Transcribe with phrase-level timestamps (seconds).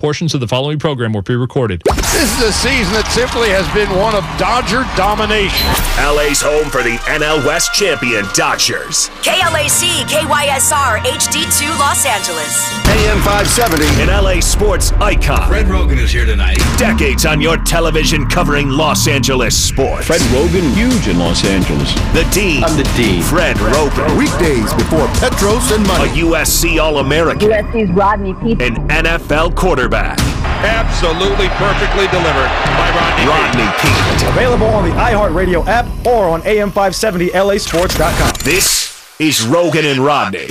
[0.00, 1.82] Portions of the following program were pre-recorded.
[1.84, 5.68] This is a season that simply has been one of Dodger domination.
[6.00, 9.12] LA's home for the NL West champion Dodgers.
[9.20, 12.48] KLAC, KYSR, HD2 Los Angeles.
[12.96, 15.46] AM 570, an LA sports icon.
[15.52, 16.56] Fred Roggin is here tonight.
[16.80, 20.06] Decades on your television covering Los Angeles sports.
[20.06, 21.92] Fred Roggin, huge in Los Angeles.
[22.16, 22.64] The Dean.
[22.64, 23.20] I'm the Dean.
[23.20, 24.16] Fred Roggin.
[24.16, 26.08] Weekdays before Petros and Mike.
[26.16, 27.50] A USC All American.
[27.50, 28.62] USC's Rodney Peete.
[28.64, 29.89] An NFL quarterback.
[29.92, 33.26] Absolutely perfectly delivered by Rodney.
[33.26, 34.28] Rodney Peete.
[34.28, 38.32] Available on the iHeartRadio app or on AM570LASports.com.
[38.44, 40.46] This is Roggin and Rodney.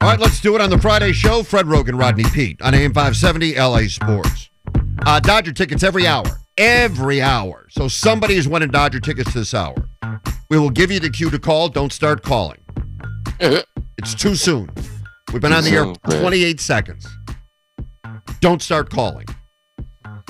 [0.00, 1.42] All right, let's do it on the Friday show.
[1.42, 4.50] Fred Roggin, Rodney Peete on AM 570 LA Sports.
[5.06, 6.24] Uh, Dodger tickets every hour.
[6.58, 7.66] Every hour.
[7.70, 9.74] So somebody is winning Dodger tickets this hour.
[10.50, 11.70] We will give you the cue to call.
[11.70, 12.60] Don't start calling.
[13.40, 14.70] it's too soon.
[15.34, 17.08] We've been on the air 28 seconds.
[18.38, 19.26] Don't start calling.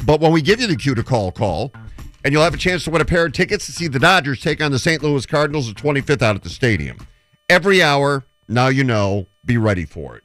[0.07, 1.73] But when we give you the cue to call, call,
[2.25, 4.41] and you'll have a chance to win a pair of tickets to see the Dodgers
[4.41, 5.03] take on the St.
[5.03, 7.07] Louis Cardinals the 25th out at the stadium.
[7.51, 10.23] Every hour, now you know, be ready for it.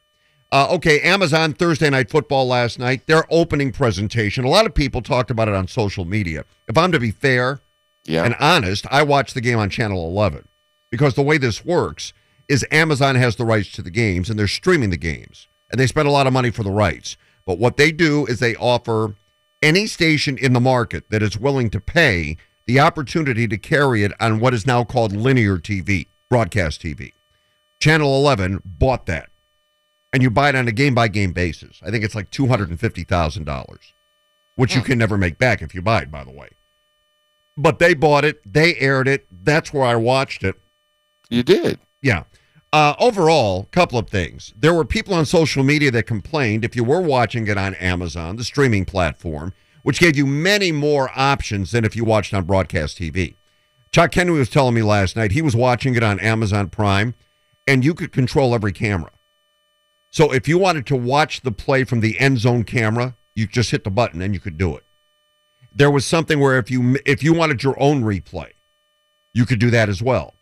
[0.49, 4.45] Uh, okay, Amazon Thursday Night Football last night, their opening presentation.
[4.45, 6.45] A lot of people talked about it on social media.
[6.69, 7.59] If I'm to be fair
[8.23, 10.47] and honest, I watched the game on Channel 11
[10.89, 12.13] because the way this works
[12.49, 15.87] is Amazon has the rights to the games and they're streaming the games and they
[15.87, 17.15] spend a lot of money for the rights.
[17.45, 19.15] But what they do is they offer
[19.61, 24.11] any station in the market that is willing to pay the opportunity to carry it
[24.19, 27.13] on what is now called linear TV, broadcast TV.
[27.79, 29.29] Channel 11 bought that.
[30.11, 31.79] And you buy it on a game by game basis.
[31.85, 33.77] I think it's like $250,000,
[34.55, 34.87] which you hmm.
[34.87, 36.49] can never make back if you buy it, by the way.
[37.55, 39.27] But they bought it, they aired it.
[39.31, 40.55] That's where I watched it.
[41.29, 41.79] You did.
[42.01, 42.23] Yeah.
[42.71, 44.53] Uh, overall, couple of things.
[44.55, 48.35] There were people on social media that complained if you were watching it on Amazon,
[48.35, 52.99] the streaming platform, which gave you many more options than if you watched on broadcast
[52.99, 53.35] TV.
[53.91, 57.15] Chuck Henry was telling me last night he was watching it on Amazon Prime,
[57.67, 59.11] and you could control every camera.
[60.11, 63.71] So if you wanted to watch the play from the end zone camera, you just
[63.71, 64.83] hit the button and you could do it.
[65.73, 68.51] There was something where if you if you wanted your own replay,
[69.33, 70.35] you could do that as well.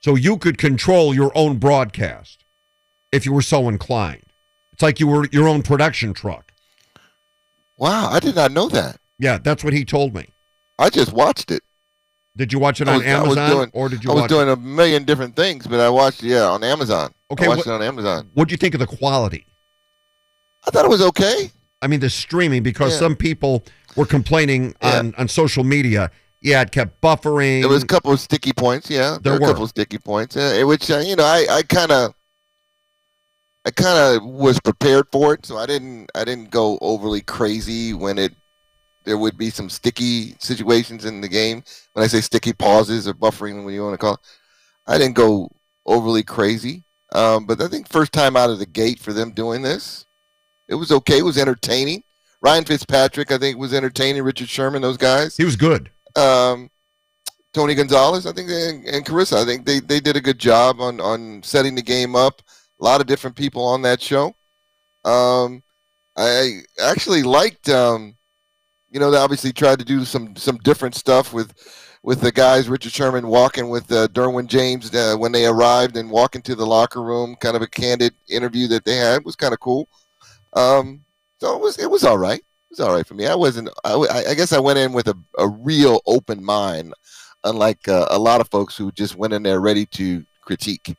[0.00, 2.44] So you could control your own broadcast
[3.12, 4.24] if you were so inclined.
[4.72, 6.52] It's like you were your own production truck.
[7.76, 8.98] Wow, I did not know that.
[9.18, 10.26] Yeah, that's what he told me.
[10.78, 11.62] I just watched it.
[12.36, 14.52] Did you watch it on was- Amazon doing- or did you I was doing it?
[14.52, 17.12] a million different things, but I watched yeah on Amazon.
[17.30, 18.30] Okay, I watched what- it on Amazon.
[18.34, 19.46] What'd you think of the quality?
[20.66, 21.50] I thought it was okay.
[21.82, 22.98] I mean, the streaming because Yeah.
[23.00, 23.64] some people
[23.96, 26.10] were complaining on, on social media.
[26.42, 27.60] Yeah, it kept buffering.
[27.60, 28.88] There was a couple of sticky points.
[28.90, 31.62] Yeah, There were a couple of sticky points, uh, which uh, you know I I
[31.62, 32.14] kind of
[33.66, 37.92] I kind of was prepared for it, so I didn't I didn't go overly crazy
[37.92, 38.32] when it
[39.04, 41.62] there would be some sticky situations in the game.
[41.92, 44.20] When I say sticky pauses or buffering, when you want to call, it,
[44.86, 45.50] I didn't go
[45.86, 46.84] overly crazy.
[47.12, 50.06] Um, but I think first time out of the gate for them doing this,
[50.68, 51.18] it was okay.
[51.18, 52.02] It was entertaining.
[52.42, 54.22] Ryan Fitzpatrick, I think, was entertaining.
[54.22, 55.90] Richard Sherman, those guys he was good.
[56.16, 56.70] Um,
[57.52, 60.80] Tony Gonzalez, I think, they, and Charissa, I think they, they did a good job
[60.80, 62.42] on, on setting the game up.
[62.80, 64.34] A lot of different people on that show.
[65.04, 65.62] Um,
[66.16, 68.16] I actually liked, um,
[68.90, 71.52] you know, they obviously tried to do some some different stuff with
[72.02, 76.10] with the guys, Richard Sherman walking with uh, Derwin James uh, when they arrived and
[76.10, 77.36] walking to the locker room.
[77.36, 79.88] Kind of a candid interview that they had was kind of cool.
[80.54, 81.04] Um,
[81.38, 82.42] so it was it was all right.
[82.70, 83.26] It was all right for me.
[83.26, 83.68] I wasn't.
[83.84, 86.94] I guess I went in with a, a real open mind,
[87.42, 90.94] unlike uh, a lot of folks who just went in there ready to critique.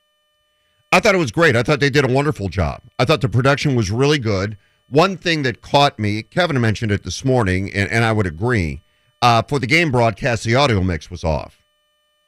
[0.91, 1.55] I thought it was great.
[1.55, 2.81] I thought they did a wonderful job.
[2.99, 4.57] I thought the production was really good.
[4.89, 8.81] One thing that caught me, Kevin mentioned it this morning, and, and I would agree.
[9.21, 11.63] Uh, for the game broadcast, the audio mix was off.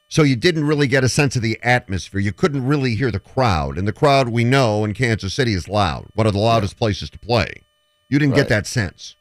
[0.07, 2.21] So you didn't really get a sense of the atmosphere.
[2.21, 3.77] You couldn't really hear the crowd.
[3.77, 7.09] And the crowd we know in Kansas City is loud, one of the loudest places
[7.09, 7.63] to play.
[8.07, 8.41] You didn't Right.
[8.41, 9.17] get that sense.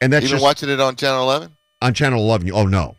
[0.00, 2.50] And that's Even just watching it on Channel 11, on Channel 11.
[2.52, 2.96] Oh, no.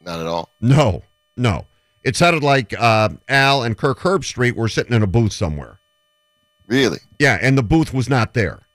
[0.00, 0.50] not at all.
[0.60, 1.02] No,
[1.36, 1.66] no.
[2.02, 5.80] It sounded like uh, Al and Kirk Herbstreit were sitting in a booth somewhere.
[6.66, 6.98] Really?
[7.18, 8.66] Yeah, and the booth was not there.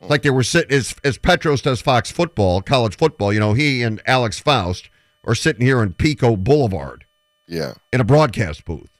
[0.00, 3.32] It's Like they were sitting as as Petros does Fox football, college football.
[3.32, 4.90] You know, he and Alex Faust
[5.24, 7.04] are sitting here in Pico Boulevard
[7.48, 7.74] Yeah.
[7.92, 8.90] in a broadcast booth,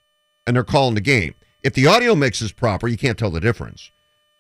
[0.46, 1.34] and they're calling the game.
[1.62, 3.90] If the audio mix is proper, you can't tell the difference.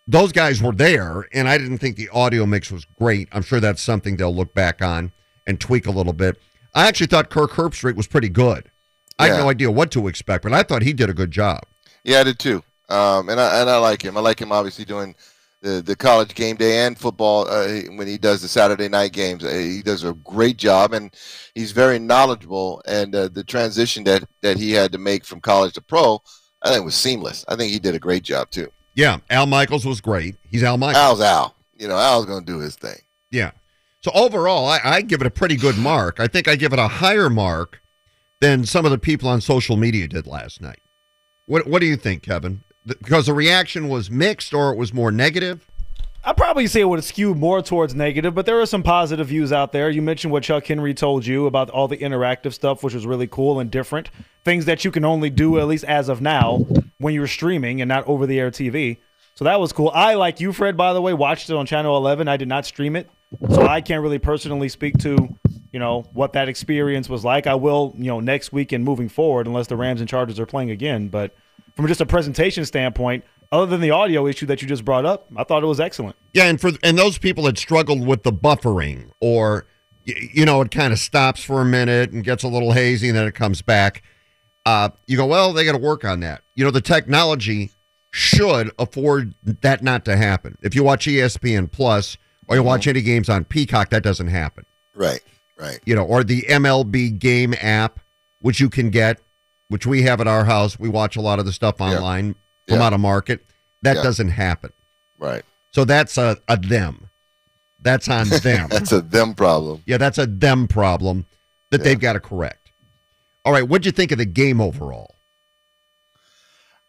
[0.08, 3.28] Those guys were there, and I didn't think the audio mix was great.
[3.32, 5.12] I'm sure that's something they'll look back on
[5.46, 6.38] and tweak a little bit.
[6.74, 8.70] I actually thought Kirk Herbstreit was pretty good.
[9.18, 11.62] I had no idea what to expect, but I thought he did a good job.
[12.04, 12.62] Yeah, I did too.
[12.88, 14.16] um, and I and I like him.
[14.16, 15.14] I like him obviously doing
[15.62, 19.42] the the college game day and football uh, when he does the Saturday night games.
[19.42, 21.12] Uh, he does a great job, and
[21.54, 22.82] he's very knowledgeable.
[22.86, 26.22] And uh, the transition that that he had to make from college to pro,
[26.62, 27.44] I think was seamless.
[27.48, 28.70] I think he did a great job too.
[28.96, 30.34] Yeah, Al Michaels was great.
[30.50, 30.96] He's Al Michaels.
[30.96, 31.54] Al's Al.
[31.78, 32.98] You know, Al's going to do his thing.
[33.30, 33.50] Yeah.
[34.00, 36.18] So overall, I, I give it a pretty good mark.
[36.18, 37.80] I think I give it a higher mark
[38.40, 40.80] than some of the people on social media did last night.
[41.46, 42.62] What What do you think, Kevin?
[42.86, 45.68] Because the reaction was mixed, or it was more negative.
[46.26, 49.52] I'd probably say it would skew more towards negative, but there are some positive views
[49.52, 49.88] out there.
[49.88, 53.28] You mentioned what Chuck Henry told you about all the interactive stuff, which was really
[53.28, 54.10] cool and different.
[54.44, 56.66] Things that you can only do, at least as of now,
[56.98, 58.96] when you're streaming and not over the air TV.
[59.36, 59.92] So that was cool.
[59.94, 62.26] I, like you, Fred, by the way, watched it on Channel 11.
[62.26, 63.08] I did not stream it.
[63.50, 65.32] So I can't really personally speak to,
[65.72, 67.46] you know, what that experience was like.
[67.46, 70.46] I will, you know, next week and moving forward, unless the Rams and Chargers are
[70.46, 71.06] playing again.
[71.06, 71.36] But
[71.76, 75.26] from just a presentation standpoint, other than the audio issue that you just brought up,
[75.36, 76.16] I thought it was excellent.
[76.32, 79.66] Yeah, and for and those people that struggled with the buffering or
[80.04, 83.16] you know it kind of stops for a minute and gets a little hazy and
[83.16, 84.02] then it comes back.
[84.64, 86.42] Uh, you go, well, they got to work on that.
[86.56, 87.70] You know, the technology
[88.10, 90.58] should afford that not to happen.
[90.60, 92.16] If you watch ESPN Plus
[92.48, 94.66] or you watch any games on Peacock, that doesn't happen.
[94.94, 95.20] Right,
[95.56, 95.78] right.
[95.84, 98.00] You know, or the MLB game app,
[98.40, 99.20] which you can get,
[99.68, 100.78] which we have at our house.
[100.78, 102.82] We watch a lot of the stuff online from Yeah.
[102.82, 103.44] out of market.
[103.82, 104.02] That Yeah.
[104.02, 104.72] doesn't happen.
[105.18, 105.44] Right.
[105.72, 107.08] So that's a, a them.
[107.80, 108.68] That's on them.
[108.68, 109.82] That's a them problem.
[109.86, 111.26] yeah, that's a them problem
[111.70, 112.70] that they've got to correct.
[113.44, 115.14] All right, what'd you think of the game overall?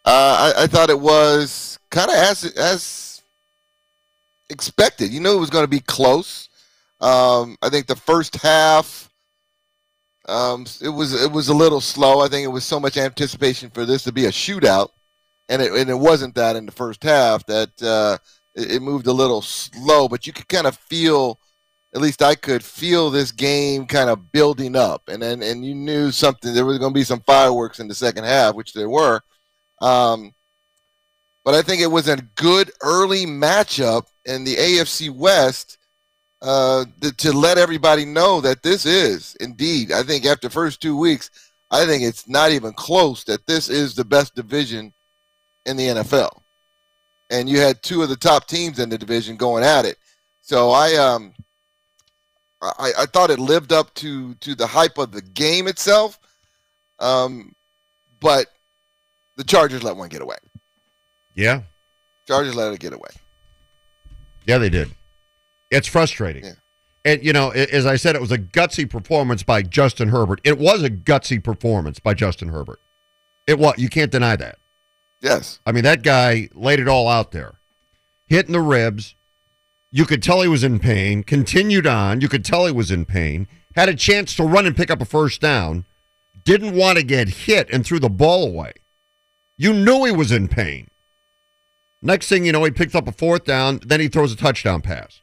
[0.06, 3.22] Uh, I, I thought it was kind of as as
[4.50, 5.12] expected.
[5.12, 6.50] You knew it was going to be close.
[7.02, 9.10] Um, I think the first half,
[10.28, 12.22] um, it was it was a little slow.
[12.22, 14.90] I think it was so much anticipation for this to be a shootout,
[15.50, 17.46] and it and it wasn't that in the first half.
[17.46, 18.18] That uh,
[18.56, 21.40] it, it moved a little slow, but you could kind of feel.
[21.96, 25.74] At least I could feel this game kind of building up, and then and you
[25.74, 26.54] knew something.
[26.54, 29.22] There was going to be some fireworks in the second half, which there were.
[29.82, 30.34] Um,
[31.46, 35.78] but I think it was a good early matchup in the AFC West
[36.42, 39.92] uh, to, to let everybody know that this is indeed.
[39.94, 41.32] I think after first two weeks,
[41.72, 44.94] I think it's not even close that this is the best division
[45.68, 46.30] in the NFL.
[47.30, 49.98] And you had two of the top teams in the division going at it.
[50.42, 51.34] So I um
[52.62, 56.20] I, I thought it lived up to to the hype of the game itself.
[57.00, 57.54] Um,
[58.20, 58.48] but
[59.36, 60.38] the Chargers let one get away.
[61.36, 61.62] Yeah,
[62.28, 63.10] Chargers let it get away.
[64.48, 64.90] yeah, they did.
[65.70, 66.46] It's frustrating.
[66.46, 66.54] Yeah.
[67.06, 70.42] And you know, as I said, it was a gutsy performance by Justin Herbert.
[70.44, 72.80] It was a gutsy performance by Justin Herbert.
[73.46, 73.76] It was.
[73.78, 74.58] You can't deny that.
[75.22, 75.60] Yes.
[75.66, 77.60] I mean, that guy laid it all out there,
[78.28, 79.16] hitting the ribs.
[79.92, 81.24] You could tell he was in pain.
[81.24, 82.22] Continued on.
[82.22, 83.48] You could tell he was in pain.
[83.76, 85.86] Had a chance to run and pick up a first down.
[86.44, 88.74] Didn't want to get hit and threw the ball away.
[89.58, 90.90] You knew he was in pain.
[92.02, 93.80] Next thing you know, he picked up a fourth down.
[93.86, 95.22] Then he throws a touchdown pass.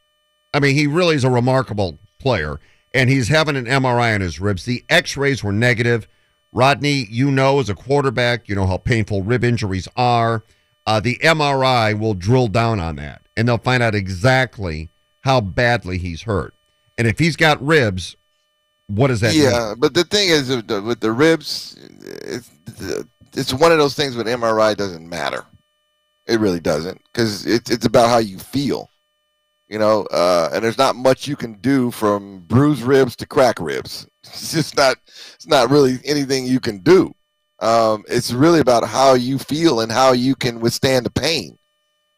[0.52, 2.58] I mean, he really is a remarkable player,
[2.92, 4.64] and he's having an MRI on his ribs.
[4.64, 6.08] The X-rays were negative.
[6.54, 10.44] Rodney, you know, as a quarterback, you know how painful rib injuries are.
[10.86, 14.88] Uh, the MRI will drill down on that, and they'll find out exactly
[15.22, 16.54] how badly he's hurt.
[16.96, 18.16] And if he's got ribs,
[18.86, 19.44] what does that mean?
[19.44, 21.76] Yeah, but the thing is with the, with the ribs,
[22.22, 22.50] it's,
[23.32, 25.44] it's one of those things with MRI doesn't matter.
[26.26, 28.88] It really doesn't because it's it's about how you feel,
[29.74, 30.06] you know.
[30.12, 34.06] Uh, and there's not much you can do from bruised ribs to crack ribs.
[34.24, 34.96] It's just not.
[35.34, 37.12] It's not really anything you can do.
[37.58, 41.58] Um, it's really about how you feel and how you can withstand the pain.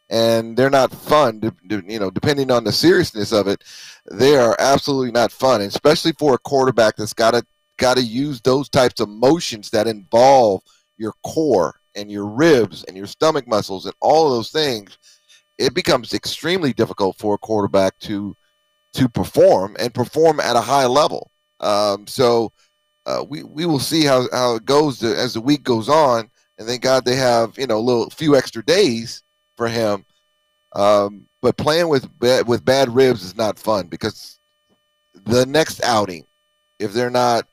[0.09, 2.09] And they're not fun, you know.
[2.09, 3.63] Depending on the seriousness of it,
[4.09, 7.45] they are absolutely not fun, especially for a quarterback that's got to
[7.77, 10.61] got to use those types of motions that involve
[10.97, 14.97] your core and your ribs and your stomach muscles and all of those things.
[15.57, 18.35] It becomes extremely difficult for a quarterback to
[18.93, 21.31] to perform and perform at a high level.
[21.59, 22.51] Um, so
[23.05, 26.29] uh, we we will see how how it goes to, as the week goes on,
[26.57, 29.23] and thank God they have you know a little few extra days
[29.55, 30.05] for him.
[30.73, 34.39] Um, but playing with bad, with bad ribs is not fun because
[35.25, 36.25] the next outing,
[36.79, 37.47] if they're not,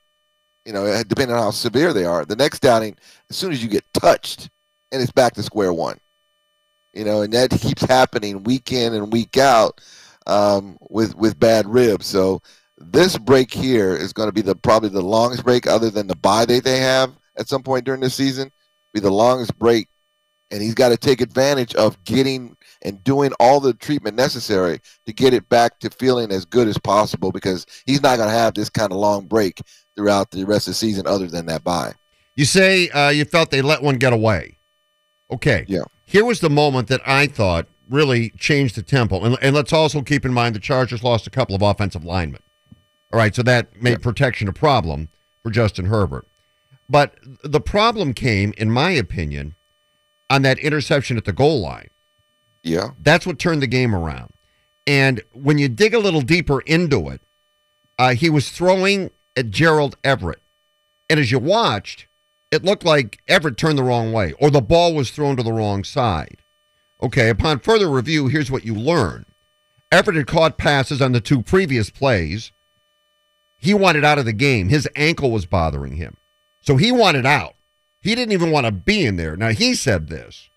[0.64, 2.96] you know, depending on how severe they are, the next outing,
[3.30, 4.50] as soon as you get touched,
[4.92, 5.98] and it's back to square one.
[6.94, 9.80] You know, and that keeps happening week in and week out
[10.26, 12.06] um, with with bad ribs.
[12.06, 12.40] So
[12.78, 16.16] this break here is going to be the probably the longest break, other than the
[16.16, 18.50] bye that they have at some point during the season,
[18.92, 19.88] be the longest break
[20.50, 25.12] and he's got to take advantage of getting and doing all the treatment necessary to
[25.12, 28.54] get it back to feeling as good as possible because he's not going to have
[28.54, 29.60] this kind of long break
[29.96, 31.92] throughout the rest of the season other than that bye.
[32.36, 34.58] You say uh, you felt they let one get away.
[35.30, 35.64] Okay.
[35.66, 35.84] Yeah.
[36.04, 39.22] Here was the moment that I thought really changed the tempo.
[39.22, 42.42] And, and let's also keep in mind the Chargers lost a couple of offensive linemen.
[43.12, 43.34] All right.
[43.34, 45.08] So that made protection a problem
[45.42, 46.26] for Justin Herbert.
[46.88, 49.54] But the problem came, in my opinion,
[50.28, 51.88] on that interception at the goal line.
[52.62, 52.90] Yeah.
[53.00, 54.32] That's what turned the game around.
[54.86, 57.20] And when you dig a little deeper into it,
[57.98, 60.40] uh, he was throwing at Gerald Everett.
[61.08, 62.06] And as you watched,
[62.54, 65.52] it looked like Everett turned the wrong way or the ball was thrown to the
[65.52, 66.38] wrong side.
[67.02, 69.26] Okay, upon further review, here's what you learn
[69.90, 72.52] Everett had caught passes on the two previous plays.
[73.58, 74.68] He wanted out of the game.
[74.68, 76.16] His ankle was bothering him.
[76.62, 77.54] So he wanted out.
[78.00, 79.36] He didn't even want to be in there.
[79.36, 80.50] Now, he said this.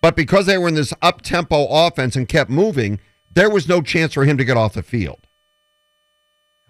[0.00, 3.00] But because they were in this up tempo offense and kept moving,
[3.32, 5.26] there was no chance for him to get off the field.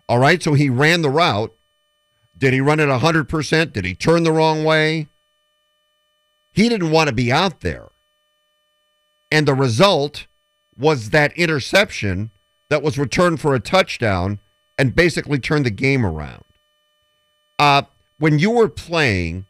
[0.09, 1.55] All right, so he ran the route.
[2.37, 3.73] Did he run it 100%?
[3.73, 5.09] Did he turn the wrong way?
[6.53, 7.89] He didn't want to be out there.
[9.31, 10.27] And the result
[10.77, 12.31] was that interception
[12.69, 14.39] that was returned for a touchdown
[14.79, 16.45] and basically turned the game around.
[17.59, 17.83] Uh,
[18.19, 19.47] when you were playing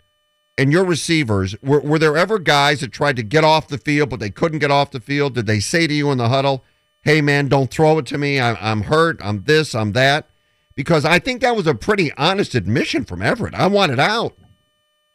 [0.59, 4.11] and your receivers, were, were there ever guys that tried to get off the field,
[4.11, 5.35] but they couldn't get off the field?
[5.35, 6.63] Did they say to you in the huddle,
[7.03, 8.39] hey, man, don't throw it to me.
[8.39, 9.21] I, I'm hurt.
[9.23, 10.27] I'm this, I'm that?
[10.75, 13.55] Because I think that was a pretty honest admission from Everett.
[13.55, 14.37] I wanted out,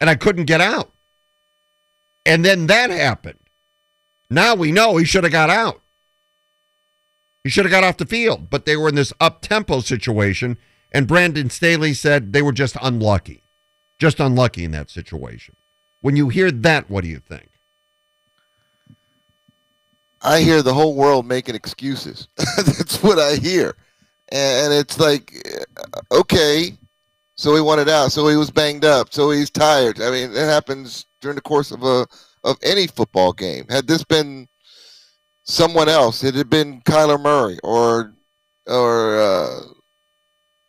[0.00, 0.92] and I couldn't get out.
[2.24, 3.38] And then that happened.
[4.30, 5.80] Now we know he should have got out.
[7.42, 10.58] He should have got off the field, but they were in this up tempo situation,
[10.92, 13.42] and Brandon Staley said they were just unlucky.
[13.98, 15.56] Just unlucky in that situation.
[16.00, 17.48] When you hear that, what do you think?
[20.20, 22.28] I hear the whole world making excuses.
[22.36, 23.76] That's what I hear.
[24.30, 25.32] And it's like,
[26.12, 26.76] okay,
[27.36, 30.02] so he wanted out, so he was banged up, so he's tired.
[30.02, 32.06] I mean, it happens during the course of a
[32.44, 33.64] of any football game.
[33.68, 34.48] Had this been
[35.44, 38.14] someone else, it had been Kyler Murray or
[38.66, 39.60] or uh,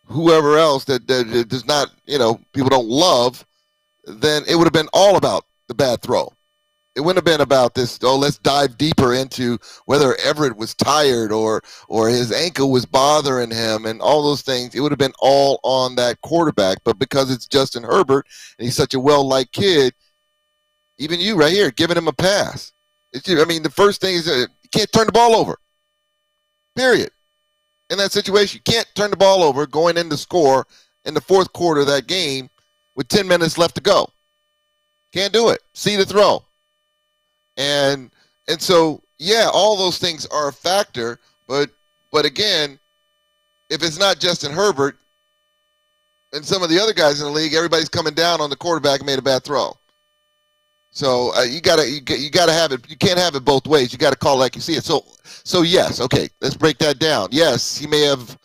[0.05, 3.45] whoever else that, that does not, you know, people don't love,
[4.05, 6.31] then it would have been all about the bad throw.
[6.95, 7.99] It wouldn't have been about this.
[8.03, 13.51] Oh, let's dive deeper into whether Everett was tired or or his ankle was bothering
[13.51, 14.75] him and all those things.
[14.75, 16.79] It would have been all on that quarterback.
[16.83, 18.27] But because it's Justin Herbert
[18.57, 19.93] and he's such a well-liked kid,
[20.97, 22.73] even you right here giving him a pass.
[23.13, 25.57] It's, I mean, the first thing is uh, you can't turn the ball over.
[26.75, 27.11] Period.
[27.89, 30.67] In that situation, you can't turn the ball over going in to score
[31.05, 32.49] in the fourth quarter of that game
[32.95, 34.09] with 10 minutes left to go.
[35.11, 35.61] Can't do it.
[35.73, 36.43] See the throw.
[37.59, 38.09] And
[38.47, 41.69] and so yeah, all those things are a factor, but
[42.11, 42.79] but again,
[43.69, 44.97] if it's not Justin Herbert
[46.33, 49.01] and some of the other guys in the league, everybody's coming down on the quarterback
[49.01, 49.73] and made a bad throw.
[50.91, 52.89] So uh, you gotta you, you gotta have it.
[52.89, 53.91] You can't have it both ways.
[53.91, 54.85] You gotta call like you see it.
[54.85, 55.03] So
[55.43, 56.29] so yes, okay.
[56.39, 57.27] Let's break that down.
[57.31, 58.39] Yes, he may have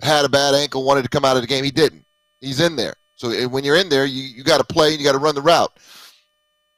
[0.00, 1.62] had a bad ankle, wanted to come out of the game.
[1.62, 2.04] He didn't.
[2.40, 2.94] He's in there.
[3.16, 5.18] So uh, when you're in there, you, you got to play and you got to
[5.18, 5.72] run the route.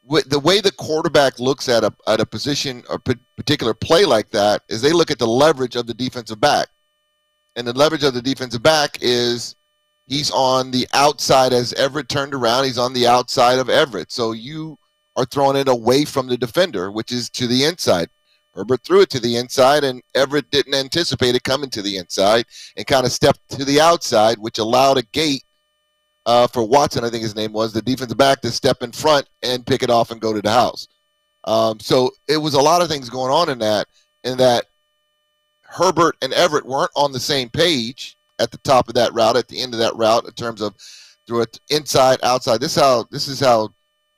[0.05, 4.63] The way the quarterback looks at a at a position or particular play like that
[4.69, 6.69] is they look at the leverage of the defensive back,
[7.55, 9.55] and the leverage of the defensive back is
[10.07, 12.65] he's on the outside as Everett turned around.
[12.65, 14.77] He's on the outside of Everett, so you
[15.17, 18.09] are throwing it away from the defender, which is to the inside.
[18.55, 22.45] Herbert threw it to the inside, and Everett didn't anticipate it coming to the inside
[22.77, 25.45] and kind of stepped to the outside, which allowed a gate
[26.27, 29.29] uh, for Watson, I think his name was, the defensive back to step in front
[29.43, 30.89] and pick it off and go to the house.
[31.45, 33.89] Um, so it was a lot of things going on in that,
[34.25, 34.67] in that
[35.63, 39.49] Herbert and Everett weren't on the same page at the top of that route, at
[39.49, 40.75] the end of that route, in terms of
[41.27, 42.61] through it inside, outside.
[42.61, 43.73] This how this is how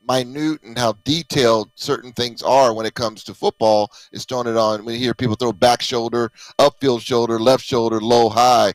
[0.07, 3.91] minute and how detailed certain things are when it comes to football.
[4.13, 8.01] Is throwing it on when you hear people throw back shoulder, upfield shoulder, left shoulder,
[8.01, 8.73] low, high.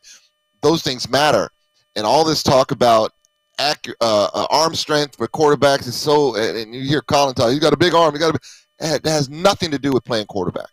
[0.61, 1.49] Those things matter.
[1.95, 3.11] And all this talk about
[3.59, 6.35] uh, uh, arm strength for quarterbacks is so.
[6.35, 8.13] And you hear Colin talk, he's got a big arm.
[8.13, 8.39] He got a.
[8.79, 10.69] It has nothing to do with playing quarterback.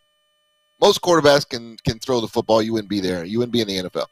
[0.80, 2.62] Most quarterbacks can can throw the football.
[2.62, 3.24] You wouldn't be there.
[3.24, 4.06] You wouldn't be in the NFL.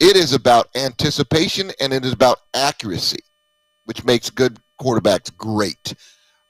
[0.00, 3.18] It is about anticipation and it is about accuracy,
[3.84, 5.94] which makes good quarterbacks great.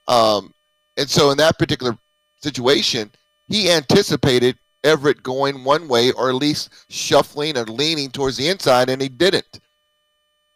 [0.06, 0.52] Um,
[0.98, 1.96] and so in that particular
[2.42, 3.10] situation,
[3.46, 8.90] he anticipated Everett going one way or at least shuffling or leaning towards the inside,
[8.90, 9.60] and he didn't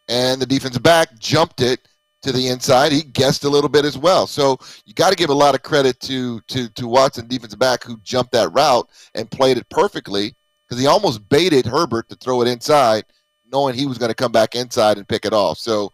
[0.09, 1.87] and the defensive back jumped it
[2.23, 2.93] to the inside.
[2.93, 4.27] He guessed a little bit as well.
[4.27, 7.85] So you got to give a lot of credit to to to Watson, defensive back,
[7.85, 10.35] who jumped that route and played it perfectly
[10.69, 13.05] because he almost baited Herbert to throw it inside,
[13.51, 15.59] knowing he was going to come back inside and pick it off.
[15.59, 15.93] So,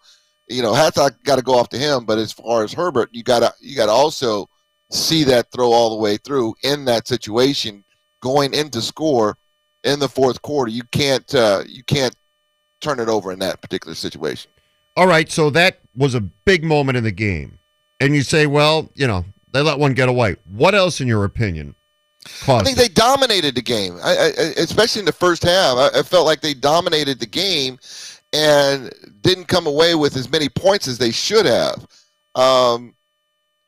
[0.48, 2.04] you know, hats I got to go off to him.
[2.04, 4.48] But as far as Herbert, you got to you got to also
[4.90, 7.84] see that throw all the way through in that situation,
[8.22, 9.36] going into score
[9.84, 10.70] in the fourth quarter.
[10.70, 12.14] You can't uh, you can't
[12.80, 14.50] turn it over in that particular situation.
[14.96, 17.58] All right, so that was a big moment in the game.
[18.00, 20.36] And you say, well, you know, they let one get away.
[20.52, 21.74] What else, in your opinion,
[22.42, 22.80] caused I think it?
[22.80, 25.76] they dominated the game, I, I, especially in the first half.
[25.76, 27.78] I, I felt like they dominated the game
[28.32, 28.92] and
[29.22, 31.86] didn't come away with as many points as they should have.
[32.34, 32.94] Um,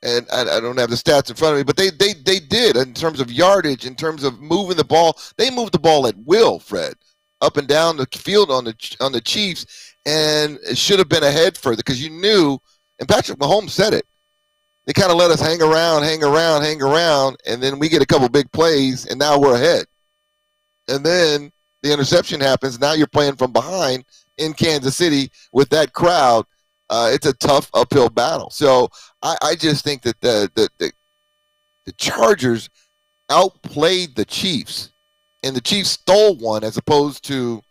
[0.02, 2.40] and I, I don't have the stats in front of me, but they, they they
[2.40, 5.18] did in terms of yardage, in terms of moving the ball.
[5.36, 6.94] They moved the ball at will, Fred,
[7.40, 11.22] up and down the field on the on the Chiefs, and it should have been
[11.22, 12.58] ahead further because you knew.
[12.98, 14.06] And Patrick Mahomes said it.
[14.86, 18.02] They kind of let us hang around, hang around, hang around, and then we get
[18.02, 19.86] a couple big plays, and now we're ahead.
[20.88, 22.80] And then the interception happens.
[22.80, 24.04] Now you're playing from behind
[24.38, 26.44] in Kansas City with that crowd.
[26.88, 28.50] Uh, it's a tough uphill battle.
[28.50, 28.88] So
[29.22, 30.92] I, I just think that the, the the
[31.86, 32.68] the Chargers
[33.30, 34.90] outplayed the Chiefs,
[35.42, 37.62] and the Chiefs stole one as opposed to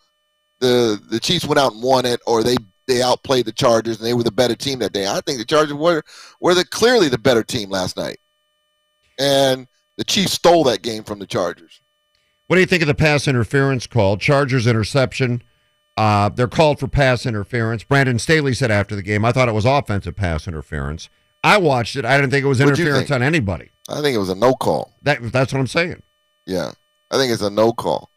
[0.59, 2.55] the the Chiefs went out and won it, or they
[2.87, 5.07] they outplayed the Chargers and they were the better team that day.
[5.07, 6.03] I think the Chargers were
[6.39, 8.17] were the clearly the better team last night,
[9.19, 11.81] and the Chiefs stole that game from the Chargers.
[12.47, 14.17] What do you think of the pass interference call?
[14.17, 15.43] Chargers interception.
[15.95, 17.83] Uh, they're called for pass interference.
[17.83, 21.09] Brandon Staley said after the game, I thought it was offensive pass interference.
[21.43, 22.05] I watched it.
[22.05, 23.69] I didn't think it was What'd interference on anybody.
[23.87, 24.93] I think it was a no call.
[25.01, 26.01] That that's what I'm saying.
[26.47, 26.71] Yeah,
[27.11, 28.09] I think it's a no call.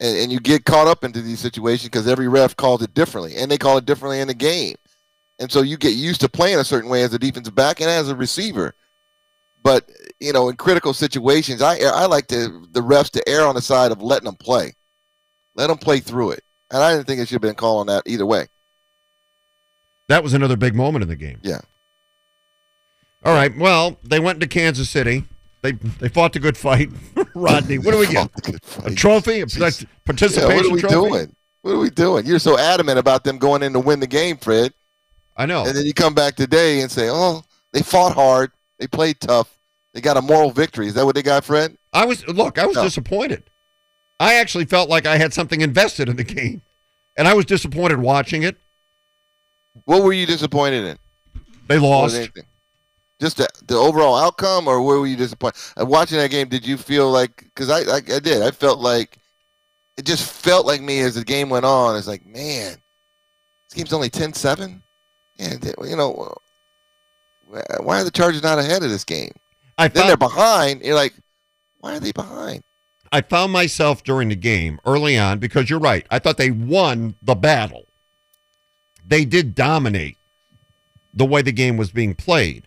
[0.00, 3.36] And, and you get caught up into these situations because every ref calls it differently,
[3.36, 4.76] and they call it differently in the game.
[5.38, 7.90] And so you get used to playing a certain way as a defensive back and
[7.90, 8.74] as a receiver.
[9.62, 13.54] But you know, in critical situations, I I like to the refs to err on
[13.54, 14.74] the side of letting them play,
[15.56, 16.44] let them play through it.
[16.70, 18.46] And I didn't think it should have been called on that either way.
[20.08, 21.40] That was another big moment in the game.
[21.42, 21.60] Yeah.
[23.24, 23.56] All right.
[23.56, 25.24] Well, they went to Kansas City.
[25.62, 26.90] They they fought a good fight.
[27.36, 28.30] Rodney, what do we get?
[28.86, 29.40] A trophy?
[29.40, 29.82] A Jeez.
[29.82, 30.94] Yeah, participation what are we trophy?
[30.94, 31.36] doing?
[31.62, 32.24] What are we doing?
[32.26, 34.72] You're so adamant about them going in to win the game, Fred.
[35.36, 35.66] I know.
[35.66, 38.52] And then you come back today and say, "Oh, they fought hard.
[38.78, 39.58] They played tough.
[39.92, 41.76] They got a moral victory." Is that what they got, Fred?
[41.92, 42.84] I was look, I was No.
[42.84, 43.42] disappointed.
[44.18, 46.62] I actually felt like I had something invested in the game.
[47.18, 48.56] And I was disappointed watching it.
[49.84, 50.98] What were you disappointed in?
[51.68, 52.30] They lost.
[53.20, 55.58] Just the, the overall outcome, or where were you disappointed?
[55.80, 57.36] Uh, watching that game, did you feel like?
[57.44, 58.42] Because I, I, I did.
[58.42, 59.16] I felt like
[59.96, 61.96] it just felt like me as the game went on.
[61.96, 62.76] It's like, man,
[63.68, 64.82] this game's only 10-7?
[65.38, 66.36] Yeah, they- you know,
[67.80, 69.32] why are the Chargers not ahead of this game?
[69.78, 70.82] I Then they're behind.
[70.82, 71.14] You're like,
[71.78, 72.62] why are they behind?
[73.12, 76.06] I found myself during the game early on because you're right.
[76.10, 77.86] I thought they won the battle.
[79.06, 80.18] They did dominate
[81.14, 82.66] the way the game was being played.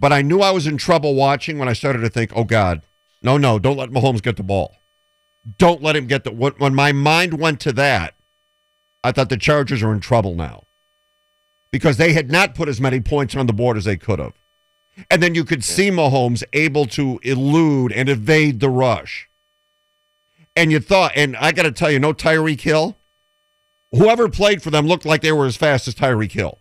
[0.00, 2.80] But I knew I was in trouble watching when I started to think, oh God,
[3.22, 4.74] no, no, don't let Mahomes get the ball.
[5.58, 6.32] Don't let him get the.
[6.32, 8.14] When, when my mind went to that,
[9.04, 10.64] I thought the Chargers are in trouble now
[11.70, 14.32] because they had not put as many points on the board as they could have.
[15.10, 19.28] And then you could see Mahomes able to elude and evade the rush.
[20.56, 22.96] And you thought, and I got to tell you, no Tyreek Hill.
[23.92, 26.58] Whoever played for them looked like they were as fast as Tyreek Hill.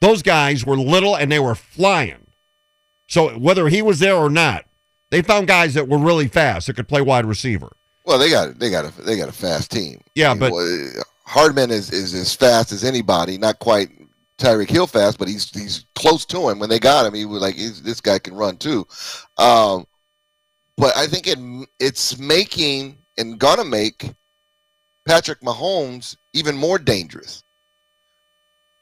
[0.00, 2.27] Those guys were little and they were flying.
[3.08, 4.64] So whether he was there or not,
[5.10, 7.72] they found guys that were really fast that could play wide receiver.
[8.04, 10.00] Well, they got they got a they got a fast team.
[10.14, 10.90] Yeah, I mean, but- well,
[11.24, 13.36] Hardman is, is as fast as anybody.
[13.36, 13.90] Not quite
[14.38, 16.58] Tyreek Hill fast, but he's he's close to him.
[16.58, 18.86] When they got him, he was like, he's, "This guy can run too."
[19.36, 19.86] Um,
[20.76, 21.38] but I think it
[21.80, 24.14] it's making and gonna make
[25.06, 27.42] Patrick Mahomes even more dangerous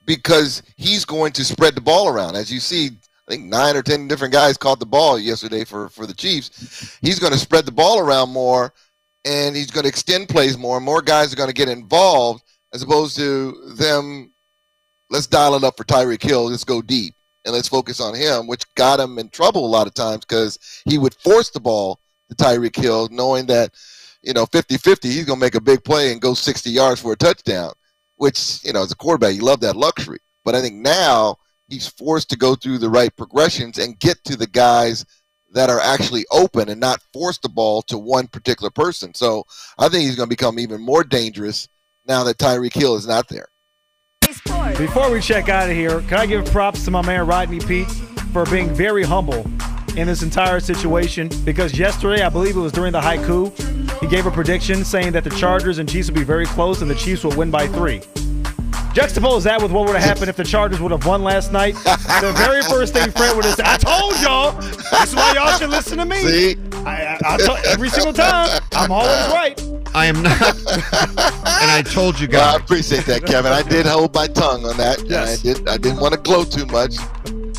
[0.07, 2.37] because he's going to spread the ball around.
[2.37, 2.91] As you see,
[3.29, 6.99] I think nine or ten different guys caught the ball yesterday for for the Chiefs.
[7.03, 8.73] He's going to spread the ball around more,
[9.25, 10.81] and he's going to extend plays more.
[10.81, 14.33] More guys are going to get involved as opposed to them.
[15.11, 16.47] Let's dial it up for Tyreek Hill.
[16.47, 19.87] Let's go deep and let's focus on him, which got him in trouble a lot
[19.87, 23.73] of times because he would force the ball to Tyreek Hill, knowing that
[24.23, 27.13] you know 50-50, he's going to make a big play and go 60 yards for
[27.13, 27.73] a touchdown.
[28.17, 30.21] Which you know, as a quarterback, you love that luxury.
[30.45, 34.37] But I think now he's forced to go through the right progressions and get to
[34.37, 35.05] the guys
[35.53, 39.15] that are actually open and not force the ball to one particular person.
[39.15, 39.45] So
[39.79, 41.69] I think he's going to become even more dangerous
[42.07, 43.49] now that Tyreek Hill is not there.
[44.77, 47.91] Before we check out of here, can I give props to my man Rodney Peete
[48.33, 49.47] for being very humble
[49.97, 51.31] in this entire situation?
[51.45, 53.53] Because yesterday, I believe it was during the haiku,
[54.01, 56.91] he gave a prediction saying that the Chargers and Chiefs would be very close and
[56.91, 58.03] the Chiefs would win by three.
[58.97, 61.75] Juxtapose that with what would have happened if the Chargers would have won last night.
[61.75, 64.53] The very first thing Fred would have said, I told y'all.
[64.59, 66.17] This is why y'all should listen to me.
[66.17, 66.57] See?
[66.87, 69.63] I, I, I tell- every single time, I'm always right.
[69.95, 70.41] I am not.
[70.41, 73.53] and I told you Well, I appreciate that, Kevin.
[73.53, 75.03] I did hold my tongue on that.
[75.07, 75.41] Yes.
[75.41, 75.69] I did.
[75.69, 76.95] I didn't want to gloat too much.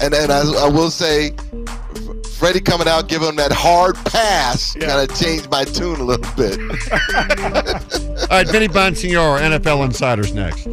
[0.01, 1.33] And then I, I will say,
[1.67, 4.87] F- Freddie coming out giving him that hard pass Yeah.
[4.87, 6.59] kind of changed my tune a little bit.
[8.21, 10.67] All right, Vinny Bonsignore, NFL Insiders next.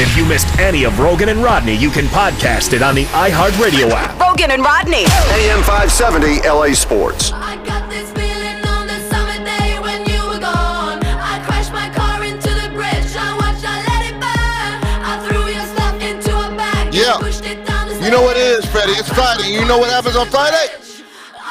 [0.00, 3.90] If you missed any of Roggin and Rodney, you can podcast it on the iHeartRadio
[3.90, 4.16] app.
[4.16, 5.04] Roggin and Rodney.
[5.36, 7.32] AM 570 LA Sports.
[7.34, 11.04] I got this feeling on the summer day when you were gone.
[11.04, 13.12] I crashed my car into the bridge.
[13.12, 14.72] I watched, I let it burn.
[15.04, 16.94] I threw your stuff into a bag.
[16.94, 17.20] Yeah.
[17.20, 18.96] And pushed it down the You know what it is, Freddie?
[18.96, 19.52] It's Friday.
[19.52, 20.80] You know what happens on Friday?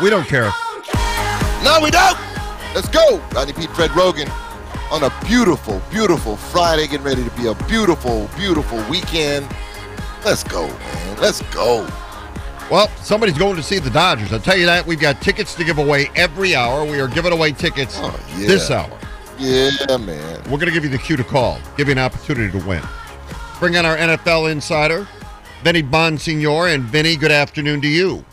[0.02, 0.50] We don't care.
[1.62, 2.18] No, we don't.
[2.74, 3.22] Let's go.
[3.30, 4.26] Rodney Peete, Fred Roggin,
[4.92, 9.48] on a beautiful, beautiful Friday, getting ready to be a beautiful, beautiful weekend.
[10.26, 11.18] Let's go, man.
[11.22, 11.88] Let's go.
[12.72, 14.32] Well, somebody's going to see the Dodgers.
[14.32, 14.86] I'll tell you that.
[14.86, 16.86] We've got tickets to give away every hour.
[16.86, 18.48] We are giving away tickets Oh, yeah.
[18.48, 18.96] this hour.
[19.40, 20.42] Yeah, man.
[20.44, 22.84] We're going to give you the cue to call, give you an opportunity to win.
[23.60, 25.08] Bring on our NFL insider,
[25.64, 26.74] Vinny Bonsignore.
[26.74, 28.24] And Vinny, good afternoon to you.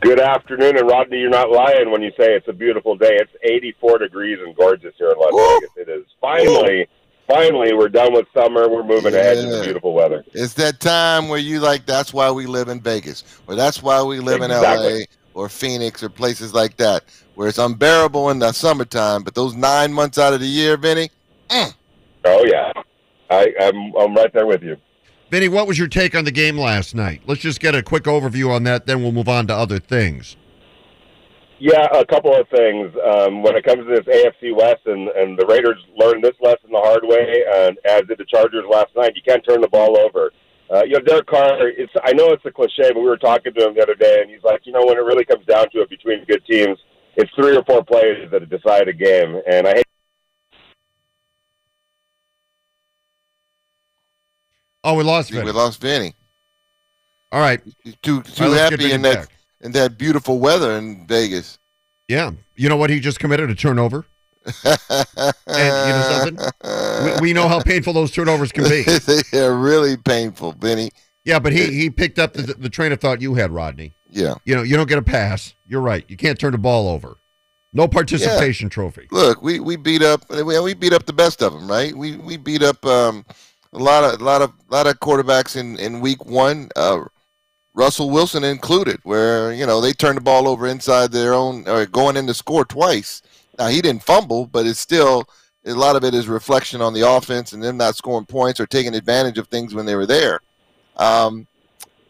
[0.00, 3.16] Good afternoon, and Rodney, you're not lying when you say it's a beautiful day.
[3.18, 5.60] It's 84 degrees and gorgeous here in Las Woo!
[5.60, 5.70] Vegas.
[5.76, 6.86] It is finally,
[7.26, 8.68] finally, we're done with summer.
[8.68, 10.22] We're moving ahead to the beautiful weather.
[10.32, 14.02] It's that time where you like, that's why we live in Vegas, or that's why
[14.02, 17.04] we live in LA or Phoenix or places like that,
[17.34, 21.10] where it's unbearable in the summertime, but those nine months out of the year, Vinny,
[21.48, 21.70] eh.
[22.26, 22.70] Oh yeah,
[23.30, 24.76] I, I'm I'm right there with you.
[25.30, 27.22] Vinny, what was your take on the game last night?
[27.26, 30.36] Let's just get a quick overview on that, then we'll move on to other things.
[31.58, 32.92] Yeah, a couple of things.
[33.04, 36.70] Um, when it comes to this AFC West, and, and the Raiders learned this lesson
[36.70, 39.98] the hard way, and as did the Chargers last night, you can't turn the ball
[39.98, 40.32] over.
[40.70, 41.68] Uh, you know, Derek Carr.
[41.68, 44.18] It's I know it's a cliche, but we were talking to him the other day,
[44.20, 46.78] and he's like, you know, when it really comes down to it between good teams,
[47.16, 49.86] it's three or four plays that decide a game, and I hate.
[54.86, 56.14] Oh, we lost we lost Vinny.
[57.32, 57.60] All right.
[58.02, 59.28] Too too right, happy in that back.
[59.60, 61.58] in that beautiful weather in Vegas.
[62.06, 62.30] Yeah.
[62.54, 62.90] You know what?
[62.90, 64.06] He just committed a turnover.
[64.64, 64.78] and
[65.48, 67.14] you know something?
[67.20, 68.82] We, we know how painful those turnovers can be.
[69.32, 70.90] they are really painful, Vinny.
[71.24, 73.92] Yeah, but he he picked up the, the train of thought you had, Rodney.
[74.08, 74.34] Yeah.
[74.44, 75.52] You know, you don't get a pass.
[75.66, 76.04] You're right.
[76.06, 77.16] You can't turn the ball over.
[77.72, 79.08] No participation trophy.
[79.10, 81.92] Look, we, we beat up we, we beat up the best of them, right?
[81.92, 83.26] We we beat up um,
[83.72, 87.00] a lot of a lot of a lot of quarterbacks in in week one, uh,
[87.74, 91.86] Russell Wilson included, where you know they turned the ball over inside their own or
[91.86, 93.22] going in to score twice.
[93.58, 95.28] Now he didn't fumble, but it's still
[95.66, 98.66] a lot of it is reflection on the offense and them not scoring points or
[98.66, 100.40] taking advantage of things when they were there.
[100.96, 101.46] Um,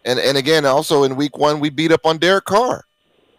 [0.04, 2.84] and and again, also in week one, we beat up on Derek Carr.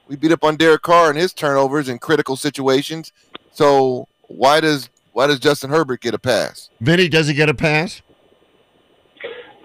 [0.07, 3.11] We beat up on Derek Carr and his turnovers in critical situations.
[3.53, 6.69] So why does why does Justin Herbert get a pass?
[6.81, 8.01] Vinny, does he get a pass?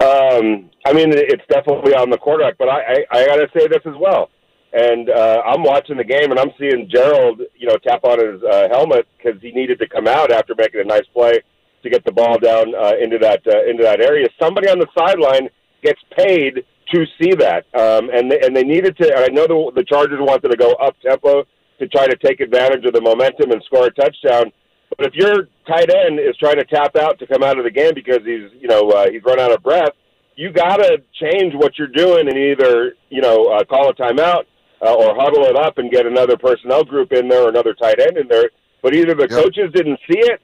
[0.03, 3.69] Um, I mean, it's definitely on the quarterback, but I, I, I got to say
[3.69, 4.31] this as well.
[4.73, 8.43] And uh, I'm watching the game, and I'm seeing Gerald, you know, tap on his
[8.43, 11.41] uh, helmet because he needed to come out after making a nice play
[11.83, 14.29] to get the ball down uh, into that uh, into that area.
[14.41, 15.49] Somebody on the sideline
[15.85, 19.15] gets paid to see that, um, and they, and they needed to.
[19.15, 21.45] I know the, the Chargers wanted to go up tempo
[21.79, 24.53] to try to take advantage of the momentum and score a touchdown.
[24.97, 27.71] But if your tight end is trying to tap out to come out of the
[27.71, 29.93] game because he's you know uh, he's run out of breath,
[30.37, 34.45] you got to change what you're doing and either you know uh, call a timeout
[34.85, 38.01] uh, or huddle it up and get another personnel group in there or another tight
[38.01, 38.51] end in there.
[38.83, 40.41] But either the coaches didn't see it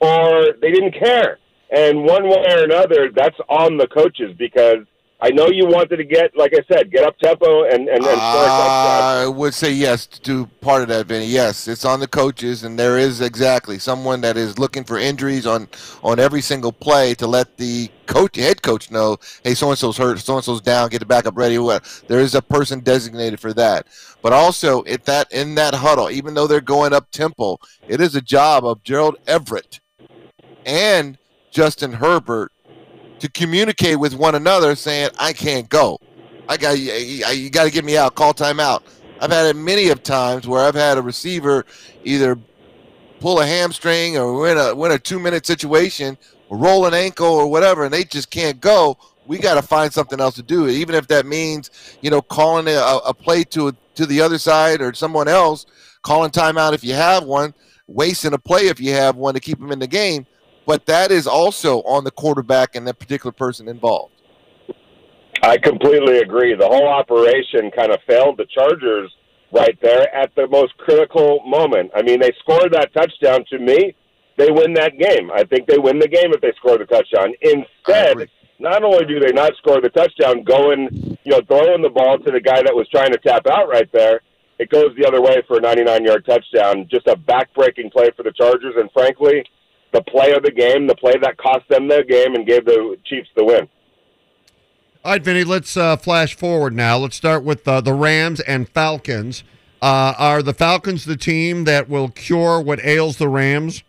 [0.00, 1.38] or they didn't care.
[1.70, 4.86] And one way or another, that's on the coaches because
[5.20, 8.20] I know you wanted to get, like I said, get up tempo and and, and.
[8.20, 11.26] I would say yes to part of that, Vinny.
[11.26, 15.44] Yes, it's on the coaches, and there is exactly someone that is looking for injuries
[15.44, 15.68] on
[16.04, 19.96] on every single play to let the coach, head coach, know, hey, so and so's
[19.96, 21.58] hurt, so and so's down, get the backup ready.
[21.58, 22.04] What?
[22.06, 23.88] There is a person designated for that.
[24.22, 28.14] But also, if that in that huddle, even though they're going up tempo, it is
[28.14, 29.80] a job of Gerald Everett
[30.64, 31.18] and
[31.50, 32.52] Justin Herbert
[33.20, 35.98] to communicate with one another, saying, "I can't go.
[36.48, 36.92] I got you.
[36.92, 38.14] You got to get me out.
[38.14, 38.82] Call timeout."
[39.20, 41.66] I've had it many of times where I've had a receiver
[42.04, 42.38] either
[43.20, 46.16] pull a hamstring or win a win a two minute situation
[46.48, 49.92] or roll an ankle or whatever, and they just can't go, we got to find
[49.92, 50.68] something else to do.
[50.68, 54.80] Even if that means, you know, calling a, a play to to the other side
[54.80, 55.66] or someone else,
[56.02, 57.52] calling timeout if you have one,
[57.86, 60.26] wasting a play if you have one to keep them in the game.
[60.68, 64.12] But that is also on the quarterback and that particular person involved.
[65.42, 66.54] I completely agree.
[66.54, 69.10] The whole operation kind of failed the Chargers
[69.50, 71.90] right there at the most critical moment.
[71.96, 73.96] I mean, they scored that touchdown to me.
[74.36, 75.30] They win that game.
[75.32, 77.32] I think they win the game if they score the touchdown.
[77.40, 78.28] Instead,
[78.58, 82.30] not only do they not score the touchdown, going, you know, throwing the ball to
[82.30, 84.20] the guy that was trying to tap out right there,
[84.58, 86.86] it goes the other way for a 99 yard touchdown.
[86.90, 89.42] Just a back-breaking play for the Chargers, and frankly,
[89.92, 92.96] the play of the game, the play that cost them the game and gave the
[93.04, 93.68] Chiefs the win.
[95.04, 96.98] All right, Vinny, let's uh, flash forward now.
[96.98, 99.44] Let's start with uh, the Rams and Falcons.
[99.80, 103.84] Uh, are the Falcons the team that will cure what ails the Rams?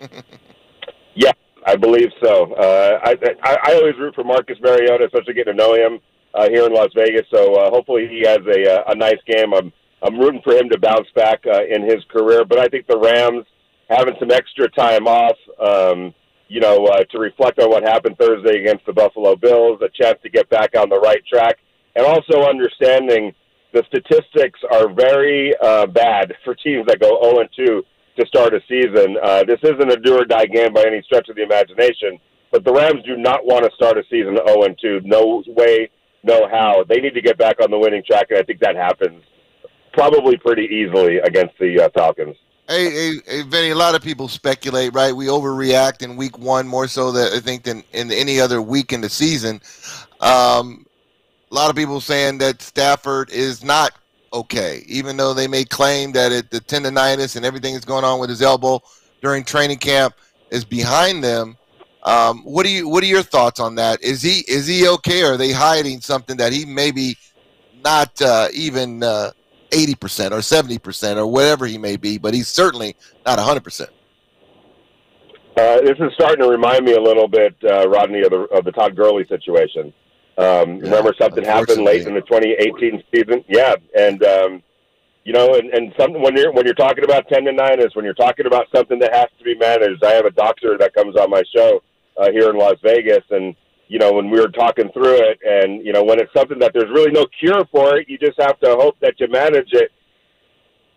[1.14, 1.32] yeah,
[1.64, 2.52] I believe so.
[2.54, 6.00] Uh, I, I I always root for Marcus Mariota, especially getting to know him
[6.34, 7.26] uh, here in Las Vegas.
[7.30, 9.54] So uh, hopefully he has a a nice game.
[9.54, 12.44] I'm I'm rooting for him to bounce back uh, in his career.
[12.44, 13.46] But I think the Rams
[13.88, 16.14] having some extra time off, um,
[16.48, 20.18] you know, uh, to reflect on what happened Thursday against the Buffalo Bills, a chance
[20.22, 21.58] to get back on the right track,
[21.94, 23.32] and also understanding
[23.72, 27.82] the statistics are very uh, bad for teams that go 0 and 2
[28.18, 29.16] to start a season.
[29.22, 32.18] Uh, this isn't a do or die game by any stretch of the imagination,
[32.50, 35.00] but the Rams do not want to start a season 0 and 2.
[35.04, 35.90] No way,
[36.22, 36.84] no how.
[36.88, 39.22] They need to get back on the winning track, and I think that happens
[39.92, 42.36] probably pretty easily against the uh, Falcons.
[42.68, 45.14] Hey, hey, hey, Vinny, a lot of people speculate, right?
[45.14, 48.92] We overreact in week one more so that I think than in any other week
[48.92, 49.60] in the season.
[50.20, 50.84] Um,
[51.52, 53.92] a lot of people saying that Stafford is not
[54.32, 58.18] okay, even though they may claim that it, the tendonitis and everything that's going on
[58.18, 58.82] with his elbow
[59.22, 60.16] during training camp
[60.50, 61.56] is behind them.
[62.02, 64.02] Um, what do you what are your thoughts on that?
[64.02, 65.22] Is he is he okay?
[65.22, 67.16] Or are they hiding something that he maybe
[67.84, 69.30] not uh, even uh,
[69.72, 73.64] eighty percent or seventy percent or whatever he may be, but he's certainly not hundred
[73.64, 73.90] percent.
[75.56, 78.64] Uh, this is starting to remind me a little bit, uh, Rodney, of the of
[78.64, 79.92] the Todd Gurley situation.
[80.38, 83.42] Um, Yeah, remember something happened late in the 2018 season?
[83.48, 84.62] Yeah, and um,
[85.24, 87.94] you know, and, and something when you're when you're talking about 10 to 9 is
[87.96, 90.04] when you're talking about something that has to be managed.
[90.04, 91.82] I have a doctor that comes on my show
[92.18, 93.56] uh, here in Las Vegas, and
[93.88, 96.72] you know, when we were talking through it, and you know, when it's something that
[96.74, 99.92] there's really no cure for it, you just have to hope that you manage it.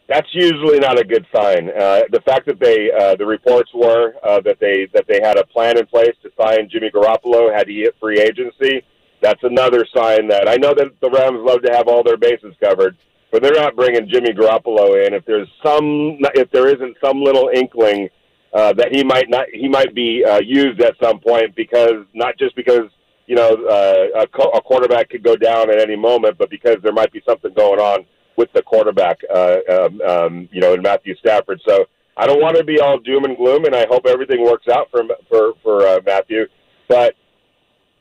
[0.07, 1.69] That's usually not a good sign.
[1.69, 5.37] Uh, the fact that they, uh, the reports were uh, that they that they had
[5.37, 8.83] a plan in place to sign Jimmy Garoppolo had he hit free agency.
[9.21, 12.55] That's another sign that I know that the Rams love to have all their bases
[12.59, 12.97] covered,
[13.31, 17.51] but they're not bringing Jimmy Garoppolo in if there's some if there isn't some little
[17.53, 18.09] inkling
[18.53, 22.37] uh, that he might not he might be uh, used at some point because not
[22.37, 22.89] just because
[23.27, 26.77] you know uh, a, co- a quarterback could go down at any moment, but because
[26.81, 28.05] there might be something going on
[28.37, 31.61] with the quarterback, uh, um, um, you know, in Matthew Stafford.
[31.67, 31.85] So
[32.17, 34.89] I don't want to be all doom and gloom, and I hope everything works out
[34.91, 36.45] for for for uh, Matthew,
[36.87, 37.15] but.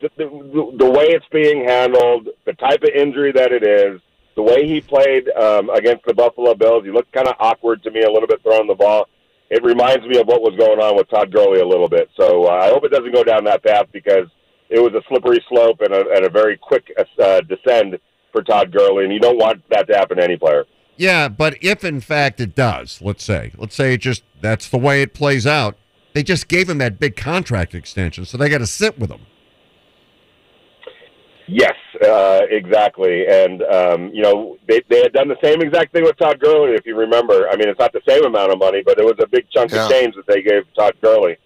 [0.01, 4.01] The, the, the way it's being handled, the type of injury that it is,
[4.37, 7.91] the way he played um, against the Buffalo Bills, he looked kind of awkward to
[7.91, 9.09] me a little bit throwing the ball.
[9.51, 12.11] It reminds me of what was going on with Todd Gurley a little bit.
[12.19, 14.27] So uh, I hope it doesn't go down that path because
[14.69, 17.99] it was a slippery slope and a, and a very quick uh, descend
[18.33, 20.65] for Todd Gurley, and you don't want that to happen to any player.
[20.97, 24.79] Yeah, but if in fact it does, let's say, let's say it just that's the
[24.79, 25.77] way it plays out.
[26.13, 29.21] They just gave him that big contract extension, so they got to sit with him.
[31.51, 33.27] Yes, uh, exactly.
[33.27, 36.73] And, um, you know, they, they had done the same exact thing with Todd Gurley,
[36.75, 37.49] if you remember.
[37.49, 39.73] I mean, it's not the same amount of money, but it was a big chunk
[39.73, 39.87] Yeah.
[39.87, 41.39] of change that they gave Todd Gurley.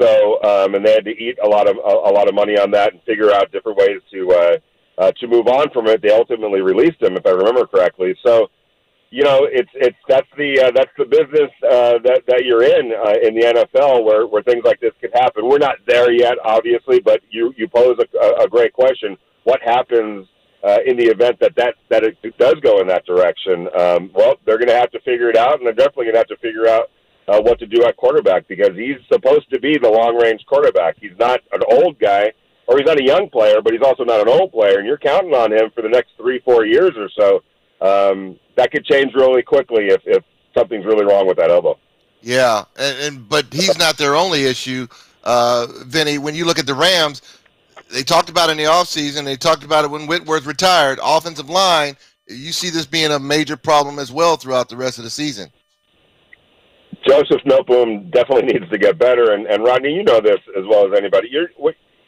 [0.00, 2.56] So, um, and they had to eat a lot of a, a lot of money
[2.58, 4.56] on that and figure out different ways to uh,
[5.02, 6.00] uh, to move on from it.
[6.00, 8.14] They ultimately released him, if I remember correctly.
[8.24, 8.46] So,
[9.10, 12.92] you know, it's it's that's the uh, that's the business uh, that that you're in
[12.94, 15.46] uh, in the NFL, where where things like this could happen.
[15.46, 19.18] We're not there yet, obviously, but you you pose a, a- a great question.
[19.50, 20.28] What happens
[20.62, 23.68] uh, in the event that that that it does go in that direction?
[23.76, 26.20] Um, well, they're going to have to figure it out, and they're definitely going to
[26.24, 26.90] have to figure out
[27.26, 30.96] uh, what to do at quarterback because he's supposed to be the long range quarterback.
[31.00, 32.32] He's not an old guy,
[32.68, 34.98] or he's not a young player, but he's also not an old player, and you're
[34.98, 37.42] counting on him for the next three, four years or so.
[37.84, 40.22] Um, that could change really quickly if, if
[40.56, 41.76] something's really wrong with that elbow.
[42.22, 44.86] Yeah, and, and but he's not their only issue,
[45.24, 46.18] uh, Vinny.
[46.18, 47.39] When you look at the Rams,
[47.92, 49.24] they talked about it in the offseason.
[49.24, 50.98] They talked about it when Whitworth retired.
[51.02, 55.04] Offensive line, you see this being a major problem as well throughout the rest of
[55.04, 55.50] the season.
[57.06, 59.32] Joseph Noteboom definitely needs to get better.
[59.32, 61.28] And, and Rodney, you know this as well as anybody.
[61.30, 61.48] You're,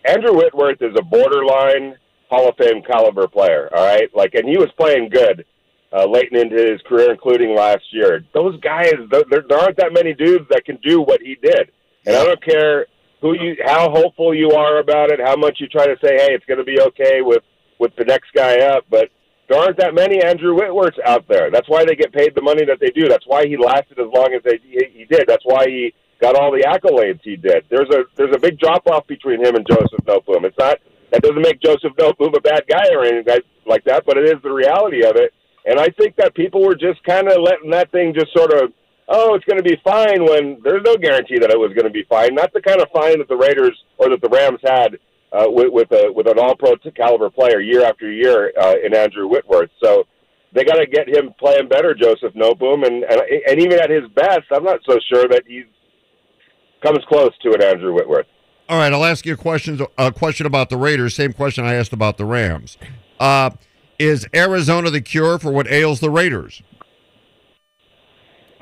[0.05, 1.97] Andrew Whitworth is a borderline
[2.29, 3.69] Hall of Fame caliber player.
[3.75, 5.45] All right, like, and he was playing good
[5.93, 8.25] uh, late into his career, including last year.
[8.35, 11.71] Those guys, there, there aren't that many dudes that can do what he did.
[12.07, 12.87] And I don't care
[13.23, 16.35] who you, how hopeful you are about it, how much you try to say, hey,
[16.35, 17.43] it's going to be okay with
[17.79, 19.09] with the next guy up, but
[19.49, 21.51] there aren't that many Andrew Whitworths out there.
[21.51, 23.09] That's why they get paid the money that they do.
[23.09, 25.25] That's why he lasted as long as they, he, did.
[25.27, 27.65] That's why he got all the accolades he did.
[27.69, 30.45] There's a there's a big drop off between him and Joseph Noteboom.
[30.45, 30.79] It's not
[31.11, 34.41] that doesn't make Joseph Noteboom a bad guy or anything like that, but it is
[34.43, 35.35] the reality of it.
[35.67, 38.73] And I think that people were just kind of letting that thing just sort of,
[39.09, 41.91] oh, it's going to be fine when there's no guarantee that it was going to
[41.91, 42.35] be fine.
[42.35, 44.99] Not the kind of fine that the Raiders or that the Rams had
[45.33, 48.95] uh, with with a with an All Pro caliber player year after year uh, in
[48.95, 49.71] Andrew Whitworth.
[49.83, 50.05] So
[50.55, 54.09] they got to get him playing better, Joseph Noteboom, and, and and even at his
[54.15, 55.65] best, I'm not so sure that he
[56.83, 58.27] comes close to an Andrew Whitworth.
[58.69, 59.81] All right, I'll ask you a question.
[59.99, 61.15] A question about the Raiders.
[61.15, 62.79] Same question I asked about the Rams.
[63.19, 63.51] Uh,
[63.99, 66.63] is Arizona the cure for what ails the Raiders?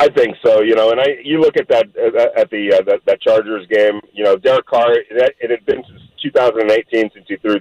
[0.00, 0.62] I think so.
[0.62, 1.84] You know, and I you look at that
[2.34, 4.00] at the uh, that, that Chargers game.
[4.14, 4.92] You know, Derek Carr.
[4.94, 7.60] It, it had been since 2018 since he threw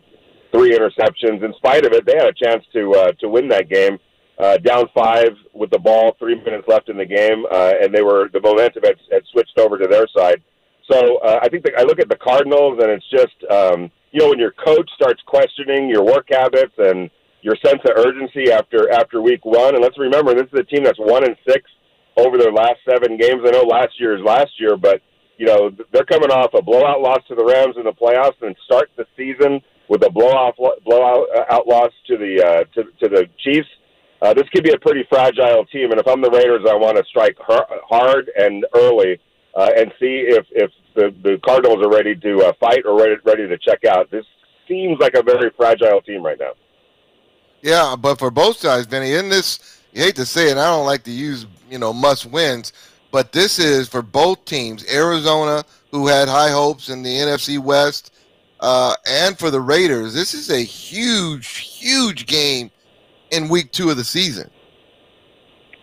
[0.53, 1.43] three interceptions.
[1.43, 3.99] In spite of it, they had a chance to uh, to win that game.
[4.39, 8.01] Uh, down five with the ball, three minutes left in the game, uh, and they
[8.01, 10.41] were the momentum had, had switched over to their side.
[10.89, 14.21] So uh, I think that I look at the Cardinals, and it's just um, you
[14.21, 17.09] know when your coach starts questioning your work habits and
[17.41, 19.75] your sense of urgency after after week one.
[19.75, 21.69] And let's remember, this is a team that's one and six
[22.17, 23.41] over their last seven games.
[23.45, 25.01] I know last year is last year, but
[25.37, 28.55] you know they're coming off a blowout loss to the Rams in the playoffs and
[28.65, 33.25] start the season with a blowout blowout out loss to the uh, to, to the
[33.39, 33.67] Chiefs.
[34.21, 36.97] Uh, this could be a pretty fragile team, and if I'm the Raiders, I want
[36.97, 39.17] to strike hard and early
[39.55, 43.15] uh, and see if if the the Cardinals are ready to uh, fight or ready
[43.23, 44.11] ready to check out.
[44.11, 44.25] This
[44.67, 46.51] seems like a very fragile team right now.
[47.61, 51.03] Yeah, but for both sides, Vinny, in this, hate to say it, I don't like
[51.03, 52.73] to use, you know, must wins,
[53.11, 54.85] but this is for both teams.
[54.91, 58.13] Arizona, who had high hopes in the NFC West,
[58.59, 62.71] uh, and for the Raiders, this is a huge, huge game
[63.31, 64.49] in week two of the season.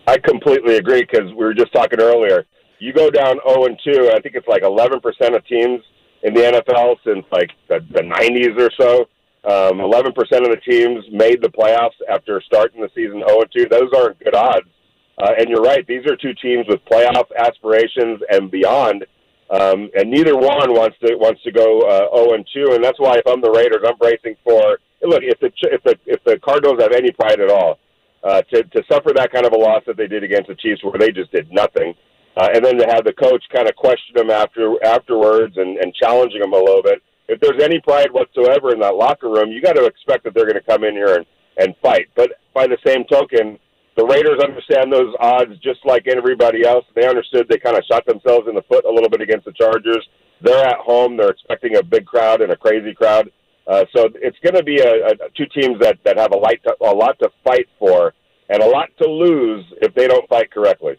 [0.07, 2.45] I completely agree because we were just talking earlier.
[2.79, 5.01] You go down 0 and 2, I think it's like 11%
[5.35, 5.83] of teams
[6.23, 9.07] in the NFL since like the, the 90s or so
[9.47, 13.69] um, 11% of the teams made the playoffs after starting the season 0 2.
[13.71, 14.67] Those aren't good odds.
[15.17, 19.05] Uh, and you're right; these are two teams with playoff aspirations and beyond.
[19.49, 22.75] Um, and neither one wants to wants to go uh, 0 and 2.
[22.75, 24.79] And that's why, if I'm the Raiders, I'm bracing for.
[25.01, 27.79] Look, if the if the if the Cardinals have any pride at all,
[28.25, 30.83] uh, to to suffer that kind of a loss that they did against the Chiefs,
[30.83, 31.95] where they just did nothing,
[32.35, 35.95] uh, and then to have the coach kind of question them after afterwards and, and
[35.95, 39.61] challenging them a little bit if there's any pride whatsoever in that locker room, you
[39.61, 41.25] got to expect that they're going to come in here and,
[41.57, 42.07] and fight.
[42.15, 43.59] But by the same token,
[43.97, 46.85] the Raiders understand those odds just like everybody else.
[46.95, 49.53] They understood they kind of shot themselves in the foot a little bit against the
[49.53, 50.07] Chargers.
[50.41, 51.17] They're at home.
[51.17, 53.31] They're expecting a big crowd and a crazy crowd.
[53.65, 56.61] Uh, so it's going to be a, a two teams that, that have a, light
[56.63, 58.13] to, a lot to fight for
[58.49, 60.95] and a lot to lose if they don't fight correctly.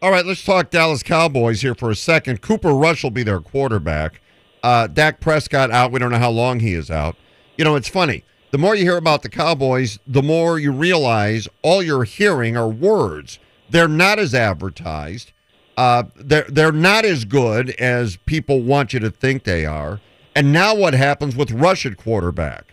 [0.00, 2.40] All right, let's talk Dallas Cowboys here for a second.
[2.40, 4.20] Cooper Rush will be their quarterback.
[4.62, 5.92] Uh, Dak Prescott out.
[5.92, 7.16] We don't know how long he is out.
[7.56, 8.24] You know, it's funny.
[8.50, 12.68] The more you hear about the Cowboys, the more you realize all you're hearing are
[12.68, 13.38] words.
[13.70, 15.32] They're not as advertised.
[15.76, 20.00] Uh, they're they're not as good as people want you to think they are.
[20.34, 22.72] And now what happens with Rush at quarterback?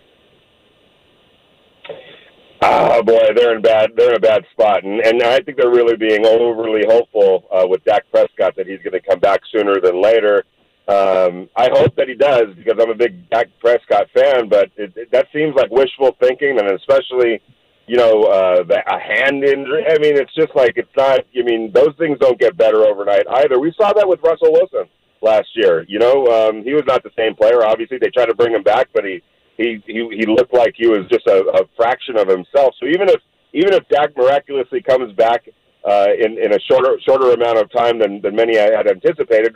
[2.62, 3.92] Oh boy, they're in bad.
[3.96, 7.68] They're in a bad spot, and and I think they're really being overly hopeful uh,
[7.68, 10.44] with Dak Prescott that he's going to come back sooner than later.
[10.88, 14.94] Um, I hope that he does because I'm a big Dak Prescott fan, but it,
[14.96, 17.42] it, that seems like wishful thinking, and especially,
[17.88, 19.84] you know, uh, the, a hand injury.
[19.90, 21.22] I mean, it's just like it's not.
[21.22, 23.60] I mean, those things don't get better overnight either.
[23.60, 24.86] We saw that with Russell Wilson
[25.24, 25.86] last year.
[25.88, 27.66] You know, um, he was not the same player.
[27.66, 29.24] Obviously, they tried to bring him back, but he
[29.58, 32.76] he he, he looked like he was just a, a fraction of himself.
[32.80, 33.22] So even if
[33.54, 35.50] even if Dak miraculously comes back
[35.84, 39.56] uh, in in a shorter shorter amount of time than than many had anticipated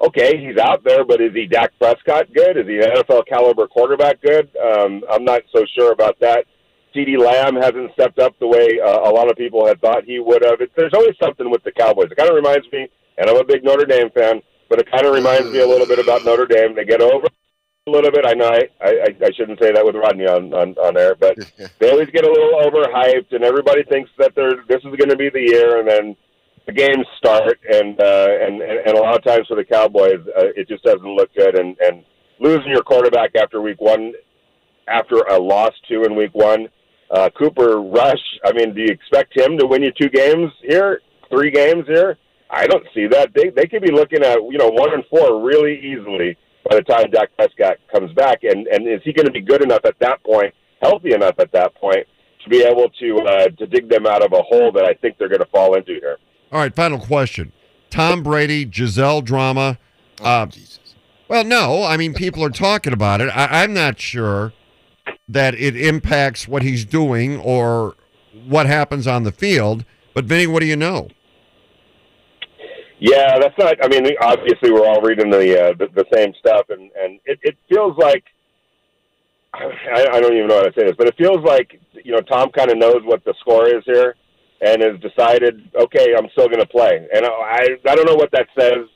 [0.00, 2.56] okay, he's out there, but is he Dak Prescott good?
[2.56, 4.50] Is he an NFL caliber quarterback good?
[4.56, 6.44] Um, I'm not so sure about that.
[6.94, 10.18] CeeDee Lamb hasn't stepped up the way uh, a lot of people had thought he
[10.18, 10.60] would have.
[10.60, 12.08] It, there's always something with the Cowboys.
[12.10, 12.88] It kind of reminds me,
[13.18, 15.86] and I'm a big Notre Dame fan, but it kind of reminds me a little
[15.86, 16.74] bit about Notre Dame.
[16.74, 17.26] They get over
[17.86, 18.24] a little bit.
[18.26, 21.36] I know I, I, I shouldn't say that with Rodney on, on, on air, but
[21.78, 25.16] they always get a little overhyped, and everybody thinks that they're this is going to
[25.16, 26.16] be the year, and then
[26.68, 30.52] the games start, and uh, and and a lot of times for the Cowboys, uh,
[30.54, 31.58] it just doesn't look good.
[31.58, 32.04] And and
[32.40, 34.12] losing your quarterback after week one,
[34.86, 36.68] after a loss two in week one,
[37.10, 38.20] uh, Cooper Rush.
[38.44, 41.00] I mean, do you expect him to win you two games here,
[41.30, 42.18] three games here?
[42.50, 43.30] I don't see that.
[43.34, 46.36] They they could be looking at you know one and four really easily
[46.68, 48.40] by the time Dak Prescott comes back.
[48.42, 50.52] And and is he going to be good enough at that point,
[50.82, 52.06] healthy enough at that point,
[52.44, 55.16] to be able to uh, to dig them out of a hole that I think
[55.16, 56.18] they're going to fall into here?
[56.50, 57.52] All right, final question.
[57.90, 59.78] Tom Brady, Gisele drama.
[60.20, 60.46] Uh,
[61.28, 63.28] well, no, I mean, people are talking about it.
[63.28, 64.52] I, I'm not sure
[65.28, 67.96] that it impacts what he's doing or
[68.46, 69.84] what happens on the field.
[70.14, 71.08] But, Vinny, what do you know?
[72.98, 73.76] Yeah, that's not.
[73.82, 77.38] I mean, obviously, we're all reading the uh, the, the same stuff, and and it,
[77.42, 78.24] it feels like
[79.54, 82.20] I, I don't even know how to say this, but it feels like you know
[82.20, 84.16] Tom kind of knows what the score is here,
[84.60, 87.06] and has decided, okay, I'm still going to play.
[87.14, 88.86] And I I don't know what that says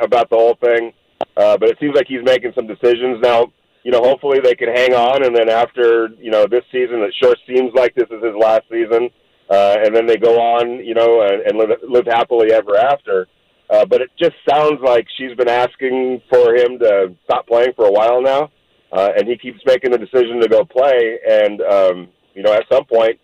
[0.00, 0.92] about the whole thing,
[1.36, 3.52] uh, but it seems like he's making some decisions now.
[3.84, 7.14] You know, hopefully they can hang on, and then after you know this season, it
[7.20, 9.10] sure seems like this is his last season,
[9.50, 13.26] uh, and then they go on, you know, and, and live live happily ever after.
[13.70, 17.86] Uh, but it just sounds like she's been asking for him to stop playing for
[17.86, 18.50] a while now,
[18.92, 21.18] uh, and he keeps making the decision to go play.
[21.28, 23.18] And um, you know, at some point,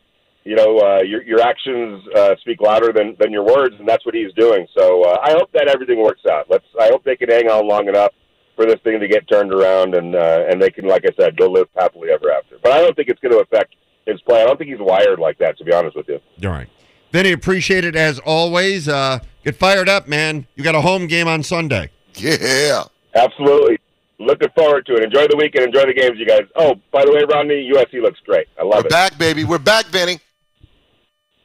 [0.48, 4.06] you know, uh, your your actions uh, speak louder than than your words, and that's
[4.06, 4.66] what he's doing.
[4.74, 6.46] So uh, I hope that everything works out.
[6.48, 6.64] Let's.
[6.80, 8.12] I hope they can hang on long enough
[8.56, 11.36] for this thing to get turned around, and uh, and they can, like I said,
[11.36, 12.56] go live happily ever after.
[12.62, 13.76] But I don't think it's going to affect
[14.06, 14.40] his play.
[14.40, 16.18] I don't think he's wired like that, to be honest with you.
[16.42, 16.68] All right.
[17.12, 18.88] Vinny, appreciate it as always.
[18.88, 20.46] Uh, get fired up, man.
[20.56, 21.90] You got a home game on Sunday.
[22.14, 22.84] Yeah.
[23.14, 23.78] Absolutely.
[24.18, 25.04] Looking forward to it.
[25.04, 25.66] Enjoy the weekend.
[25.66, 26.42] Enjoy the games, you guys.
[26.56, 28.48] Oh, by the way, Rodney, USC looks great.
[28.58, 28.90] I love We're it.
[28.90, 29.44] back, baby.
[29.44, 30.18] We're back, Vinny.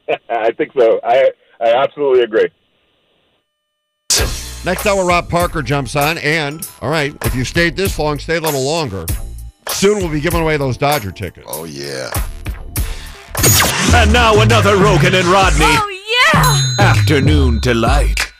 [0.28, 1.00] I think so.
[1.04, 1.30] I
[1.60, 2.48] I absolutely agree.
[4.64, 6.16] Next hour, Rob Parker jumps on.
[6.18, 9.04] And, all right, if you stayed this long, stay a little longer.
[9.68, 11.46] Soon we'll be giving away those Dodger tickets.
[11.50, 12.10] Oh, yeah.
[13.94, 16.84] And now another Roggin and Rodney Oh, yeah!
[16.84, 18.32] afternoon delight.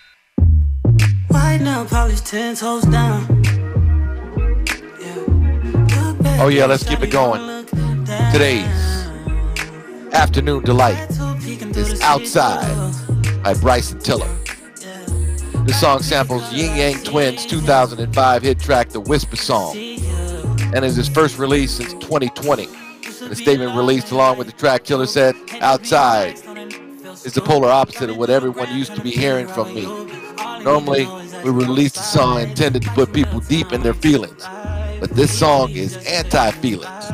[1.29, 3.27] White now, polish ten toes down.
[6.41, 7.65] Oh yeah, let's keep it going.
[8.33, 8.65] Today's
[10.12, 11.09] afternoon delight
[11.77, 12.93] is "Outside"
[13.43, 14.29] by Bryson Tiller.
[15.64, 21.09] This song samples Yin Yang Twins' 2005 hit track "The Whisper Song" and is his
[21.09, 22.68] first release since 2020.
[23.22, 26.37] In a statement released along with the track, Tiller said, "Outside
[27.25, 29.87] is the polar opposite of what everyone used to be hearing from me.
[30.62, 31.07] Normally,
[31.43, 34.45] we release a song intended to put people deep in their feelings,
[35.01, 37.05] but this song is anti-feelings.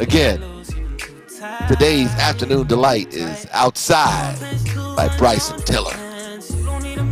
[0.00, 0.42] Again,
[1.68, 4.36] today's afternoon delight is "Outside"
[4.96, 5.94] by Bryson Tiller.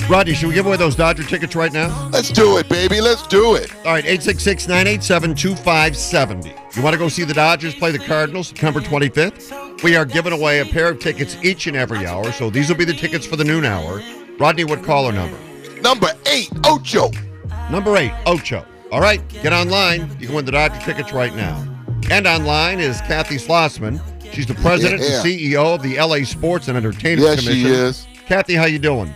[0.09, 2.09] Rodney, should we give away those Dodger tickets right now?
[2.13, 3.01] Let's do it, baby.
[3.01, 3.75] Let's do it.
[3.79, 6.55] All right, 866 987 2570.
[6.77, 9.83] You want to go see the Dodgers play the Cardinals September 25th?
[9.83, 12.77] We are giving away a pair of tickets each and every hour, so these will
[12.77, 14.03] be the tickets for the noon hour.
[14.39, 15.37] Rodney, what caller number?
[15.83, 17.11] Number eight, Ocho.
[17.71, 18.65] Number eight, Ocho.
[18.91, 20.11] All right, get online.
[20.19, 21.67] You can win the Dodger tickets right now.
[22.11, 24.01] And online is Kathy Schloessman.
[24.33, 25.16] She's the president Yeah.
[25.16, 27.53] and CEO of the LA Sports and Entertainment Yes, Commission.
[27.64, 28.07] she is.
[28.26, 29.14] Kathy, how you doing?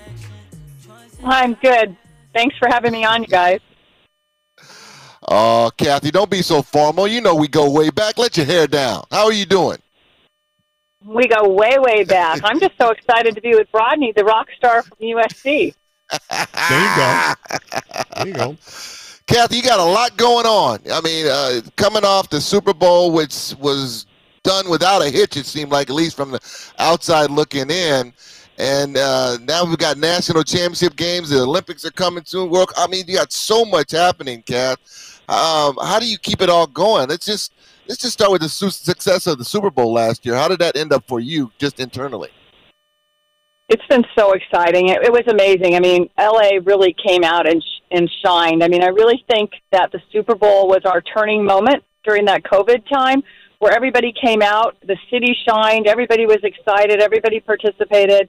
[1.24, 1.96] I'm good.
[2.34, 3.60] Thanks for having me on, you guys.
[5.28, 7.06] Oh, Kathy, don't be so formal.
[7.06, 8.18] You know we go way back.
[8.18, 9.04] Let your hair down.
[9.10, 9.78] How are you doing?
[11.04, 12.40] We go way, way back.
[12.44, 15.74] I'm just so excited to be with Rodney, the rock star from USC.
[16.30, 17.32] There you go.
[18.16, 18.56] There you go.
[19.26, 20.80] Kathy, you got a lot going on.
[20.92, 24.04] I mean, uh, coming off the Super Bowl, which was
[24.42, 26.40] done without a hitch, it seemed like, at least from the
[26.78, 28.12] outside looking in.
[28.58, 31.30] And uh, now we've got national championship games.
[31.30, 32.50] The Olympics are coming soon.
[32.50, 34.78] World, I mean, you got so much happening, Kath.
[35.28, 37.08] Um, how do you keep it all going?
[37.08, 37.54] Let's just
[37.88, 40.34] let's just start with the su- success of the Super Bowl last year.
[40.34, 42.28] How did that end up for you, just internally?
[43.68, 44.88] It's been so exciting.
[44.88, 45.74] It, it was amazing.
[45.74, 48.62] I mean, LA really came out and sh- and shined.
[48.62, 52.42] I mean, I really think that the Super Bowl was our turning moment during that
[52.42, 53.22] COVID time,
[53.62, 58.28] where everybody came out, the city shined, everybody was excited, everybody participated.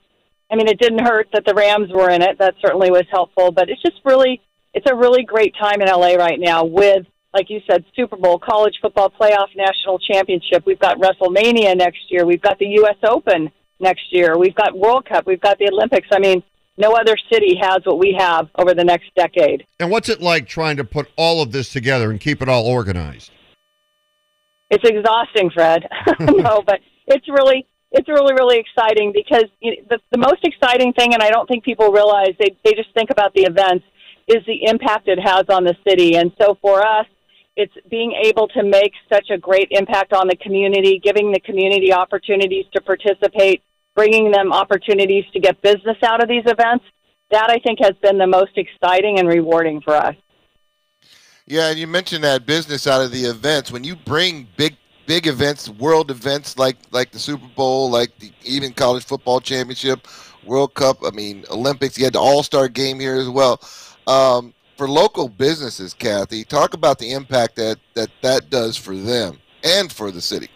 [0.51, 2.38] I mean, it didn't hurt that the Rams were in it.
[2.38, 3.51] That certainly was helpful.
[3.51, 4.41] But it's just really,
[4.75, 8.38] it's a really great time in LA right now with, like you said, Super Bowl,
[8.38, 10.67] college football playoff, national championship.
[10.67, 12.27] We've got WrestleMania next year.
[12.27, 12.97] We've got the U.S.
[13.01, 14.38] Open next year.
[14.38, 15.25] We've got World Cup.
[15.25, 16.09] We've got the Olympics.
[16.11, 16.43] I mean,
[16.77, 19.65] no other city has what we have over the next decade.
[19.79, 22.67] And what's it like trying to put all of this together and keep it all
[22.67, 23.31] organized?
[24.70, 25.88] It's exhausting, Fred.
[26.20, 30.93] no, but it's really it's really really exciting because you know, the the most exciting
[30.93, 33.86] thing, and I don't think people realize they they just think about the events
[34.28, 36.16] is the impact it has on the city.
[36.16, 37.05] And so for us,
[37.55, 41.93] it's being able to make such a great impact on the community, giving the community
[41.93, 43.61] opportunities to participate,
[43.95, 46.86] bringing them opportunities to get business out of these events.
[47.32, 50.16] That I think has been the most exciting and rewarding for us.
[51.45, 53.71] Yeah, and you mentioned that business out of the events.
[53.71, 58.31] When you bring big big events, world events like like the Super Bowl, like the
[58.43, 60.07] even college football championship,
[60.45, 63.59] World Cup, I mean Olympics, you had the All Star game here as well.
[64.07, 69.37] Um, for local businesses, Kathy, talk about the impact that, that that does for them
[69.63, 70.49] and for the city.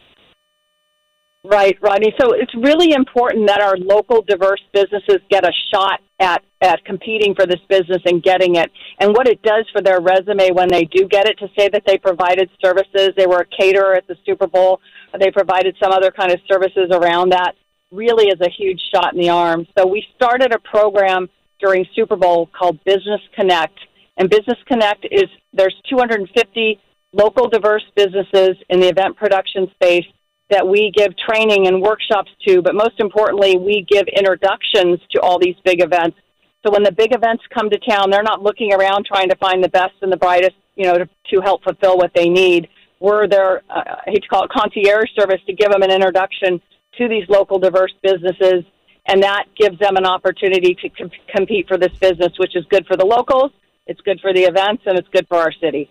[1.43, 2.13] Right, Rodney.
[2.19, 7.35] So it's really important that our local diverse businesses get a shot at, at competing
[7.35, 8.71] for this business and getting it.
[8.99, 11.83] And what it does for their resume when they do get it to say that
[11.85, 14.81] they provided services, they were a caterer at the Super Bowl,
[15.17, 17.53] they provided some other kind of services around that,
[17.91, 19.65] really is a huge shot in the arm.
[19.77, 21.29] So we started a program
[21.59, 23.77] during Super Bowl called Business Connect.
[24.17, 26.79] And Business Connect is there's 250
[27.13, 30.05] local diverse businesses in the event production space
[30.49, 35.37] that we give training and workshops to, but most importantly, we give introductions to all
[35.39, 36.17] these big events.
[36.65, 39.63] So when the big events come to town, they're not looking around trying to find
[39.63, 42.69] the best and the brightest, you know, to, to help fulfill what they need.
[42.99, 46.61] We're their, uh, I hate to call it concierge service, to give them an introduction
[46.97, 48.63] to these local diverse businesses,
[49.05, 52.85] and that gives them an opportunity to com- compete for this business, which is good
[52.87, 53.51] for the locals,
[53.85, 55.89] it's good for the events, and it's good for our city.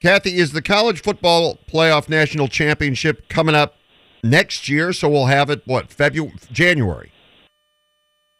[0.00, 3.74] Kathy, is the college football playoff national championship coming up
[4.22, 4.92] next year?
[4.92, 7.12] So we'll have it what February, January.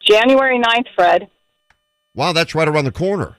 [0.00, 1.28] January 9th, Fred.
[2.14, 3.36] Wow, that's right around the corner.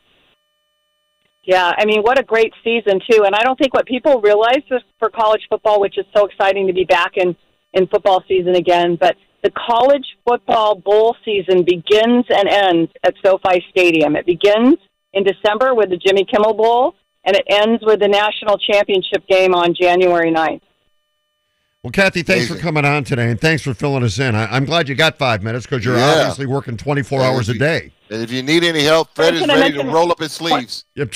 [1.44, 3.24] Yeah, I mean, what a great season too.
[3.24, 6.68] And I don't think what people realize is for college football, which is so exciting
[6.68, 7.36] to be back in
[7.74, 13.64] in football season again, but the college football bowl season begins and ends at SoFi
[13.70, 14.16] Stadium.
[14.16, 14.78] It begins
[15.14, 19.54] in December with the Jimmy Kimmel Bowl, and it ends with the national championship game
[19.54, 20.62] on January 9th.
[21.84, 24.34] Well, Kathy, thanks for coming on today, and thanks for filling us in.
[24.34, 26.22] I, am glad you got five minutes because you're Yeah.
[26.22, 27.92] obviously working 24 And hours if a day.
[28.10, 30.20] And if you need any help, Fred Hey, is can I ready to roll up
[30.20, 30.86] his sleeves.
[30.96, 31.14] Yep.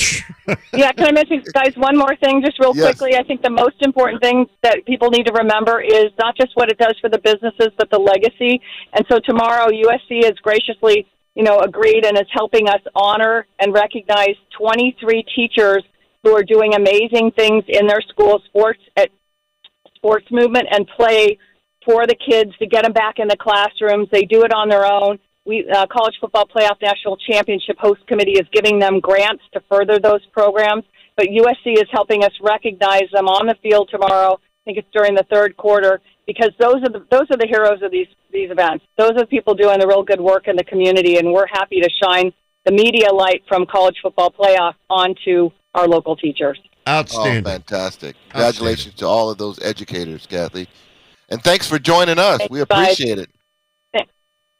[0.73, 2.95] yeah, can I mention, guys, one more thing, just real Yes.
[2.99, 3.17] quickly?
[3.17, 6.69] I think the most important thing that people need to remember is not just what
[6.69, 8.61] it does for the businesses, but the legacy.
[8.93, 13.73] And so tomorrow, USC has graciously, you know, agreed and is helping us honor and
[13.73, 15.83] recognize 23 teachers
[16.23, 19.09] who are doing amazing things in their school, sports at
[20.01, 21.37] sports movement and play
[21.85, 24.07] for the kids to get them back in the classrooms.
[24.11, 25.19] They do it on their own.
[25.45, 29.99] We uh, College Football Playoff National Championship Host Committee is giving them grants to further
[29.99, 30.83] those programs,
[31.17, 34.33] but USC is helping us recognize them on the field tomorrow.
[34.33, 37.81] I think it's during the third quarter because those are the those are the heroes
[37.81, 38.85] of these these events.
[38.97, 41.81] Those are the people doing the real good work in the community, and we're happy
[41.81, 42.31] to shine
[42.65, 46.59] the media light from College Football Playoff onto our local teachers.
[46.87, 47.45] Outstanding.
[47.45, 48.15] Oh, fantastic.
[48.29, 50.67] Congratulations to all of those educators, Kathy.
[51.29, 52.39] And thanks for joining us.
[52.39, 52.93] Thanks, we guys.
[52.93, 53.29] appreciate it.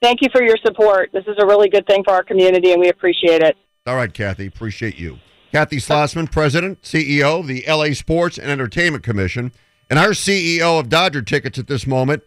[0.02, 1.12] Thank you for your support.
[1.14, 3.56] This is a really good thing for our community, and we appreciate it.
[3.86, 5.20] All right, Kathy, appreciate you.
[5.52, 9.52] Kathy Schloessman, President, CEO of the LA Sports and Entertainment Commission,
[9.92, 12.24] and our CEO of Dodger Tickets at this moment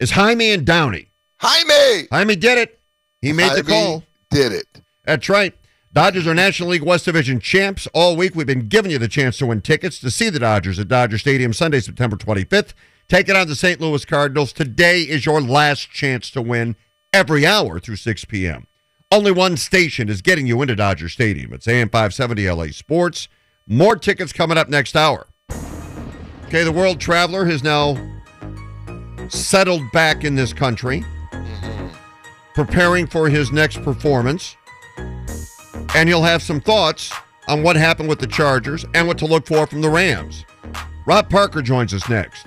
[0.00, 1.08] is Jaime and Downey.
[1.38, 2.08] Jaime!
[2.10, 2.78] Jaime did it.
[3.22, 4.02] He made the call.
[4.30, 4.66] Did it.
[5.04, 5.54] That's right.
[5.94, 7.86] Dodgers are National League West Division champs.
[7.94, 10.80] All week we've been giving you the chance to win tickets to see the Dodgers
[10.80, 12.74] at Dodger Stadium Sunday, September 25th.
[13.06, 13.80] Take it on the St.
[13.80, 14.52] Louis Cardinals.
[14.52, 16.74] Today is your last chance to win
[17.12, 18.66] every hour through 6 p.m.
[19.12, 21.52] Only one station is getting you into Dodger Stadium.
[21.52, 23.28] It's AM 570 LA Sports.
[23.68, 25.28] More tickets coming up next hour.
[26.46, 27.96] Okay, the World Traveler has now
[29.28, 31.86] settled back in this country, mm-hmm.
[32.52, 34.56] preparing for his next performance
[35.94, 37.12] and he'll have some thoughts
[37.48, 40.44] on what happened with the Chargers and what to look for from the Rams.
[41.06, 42.46] Rob Parker joins us next.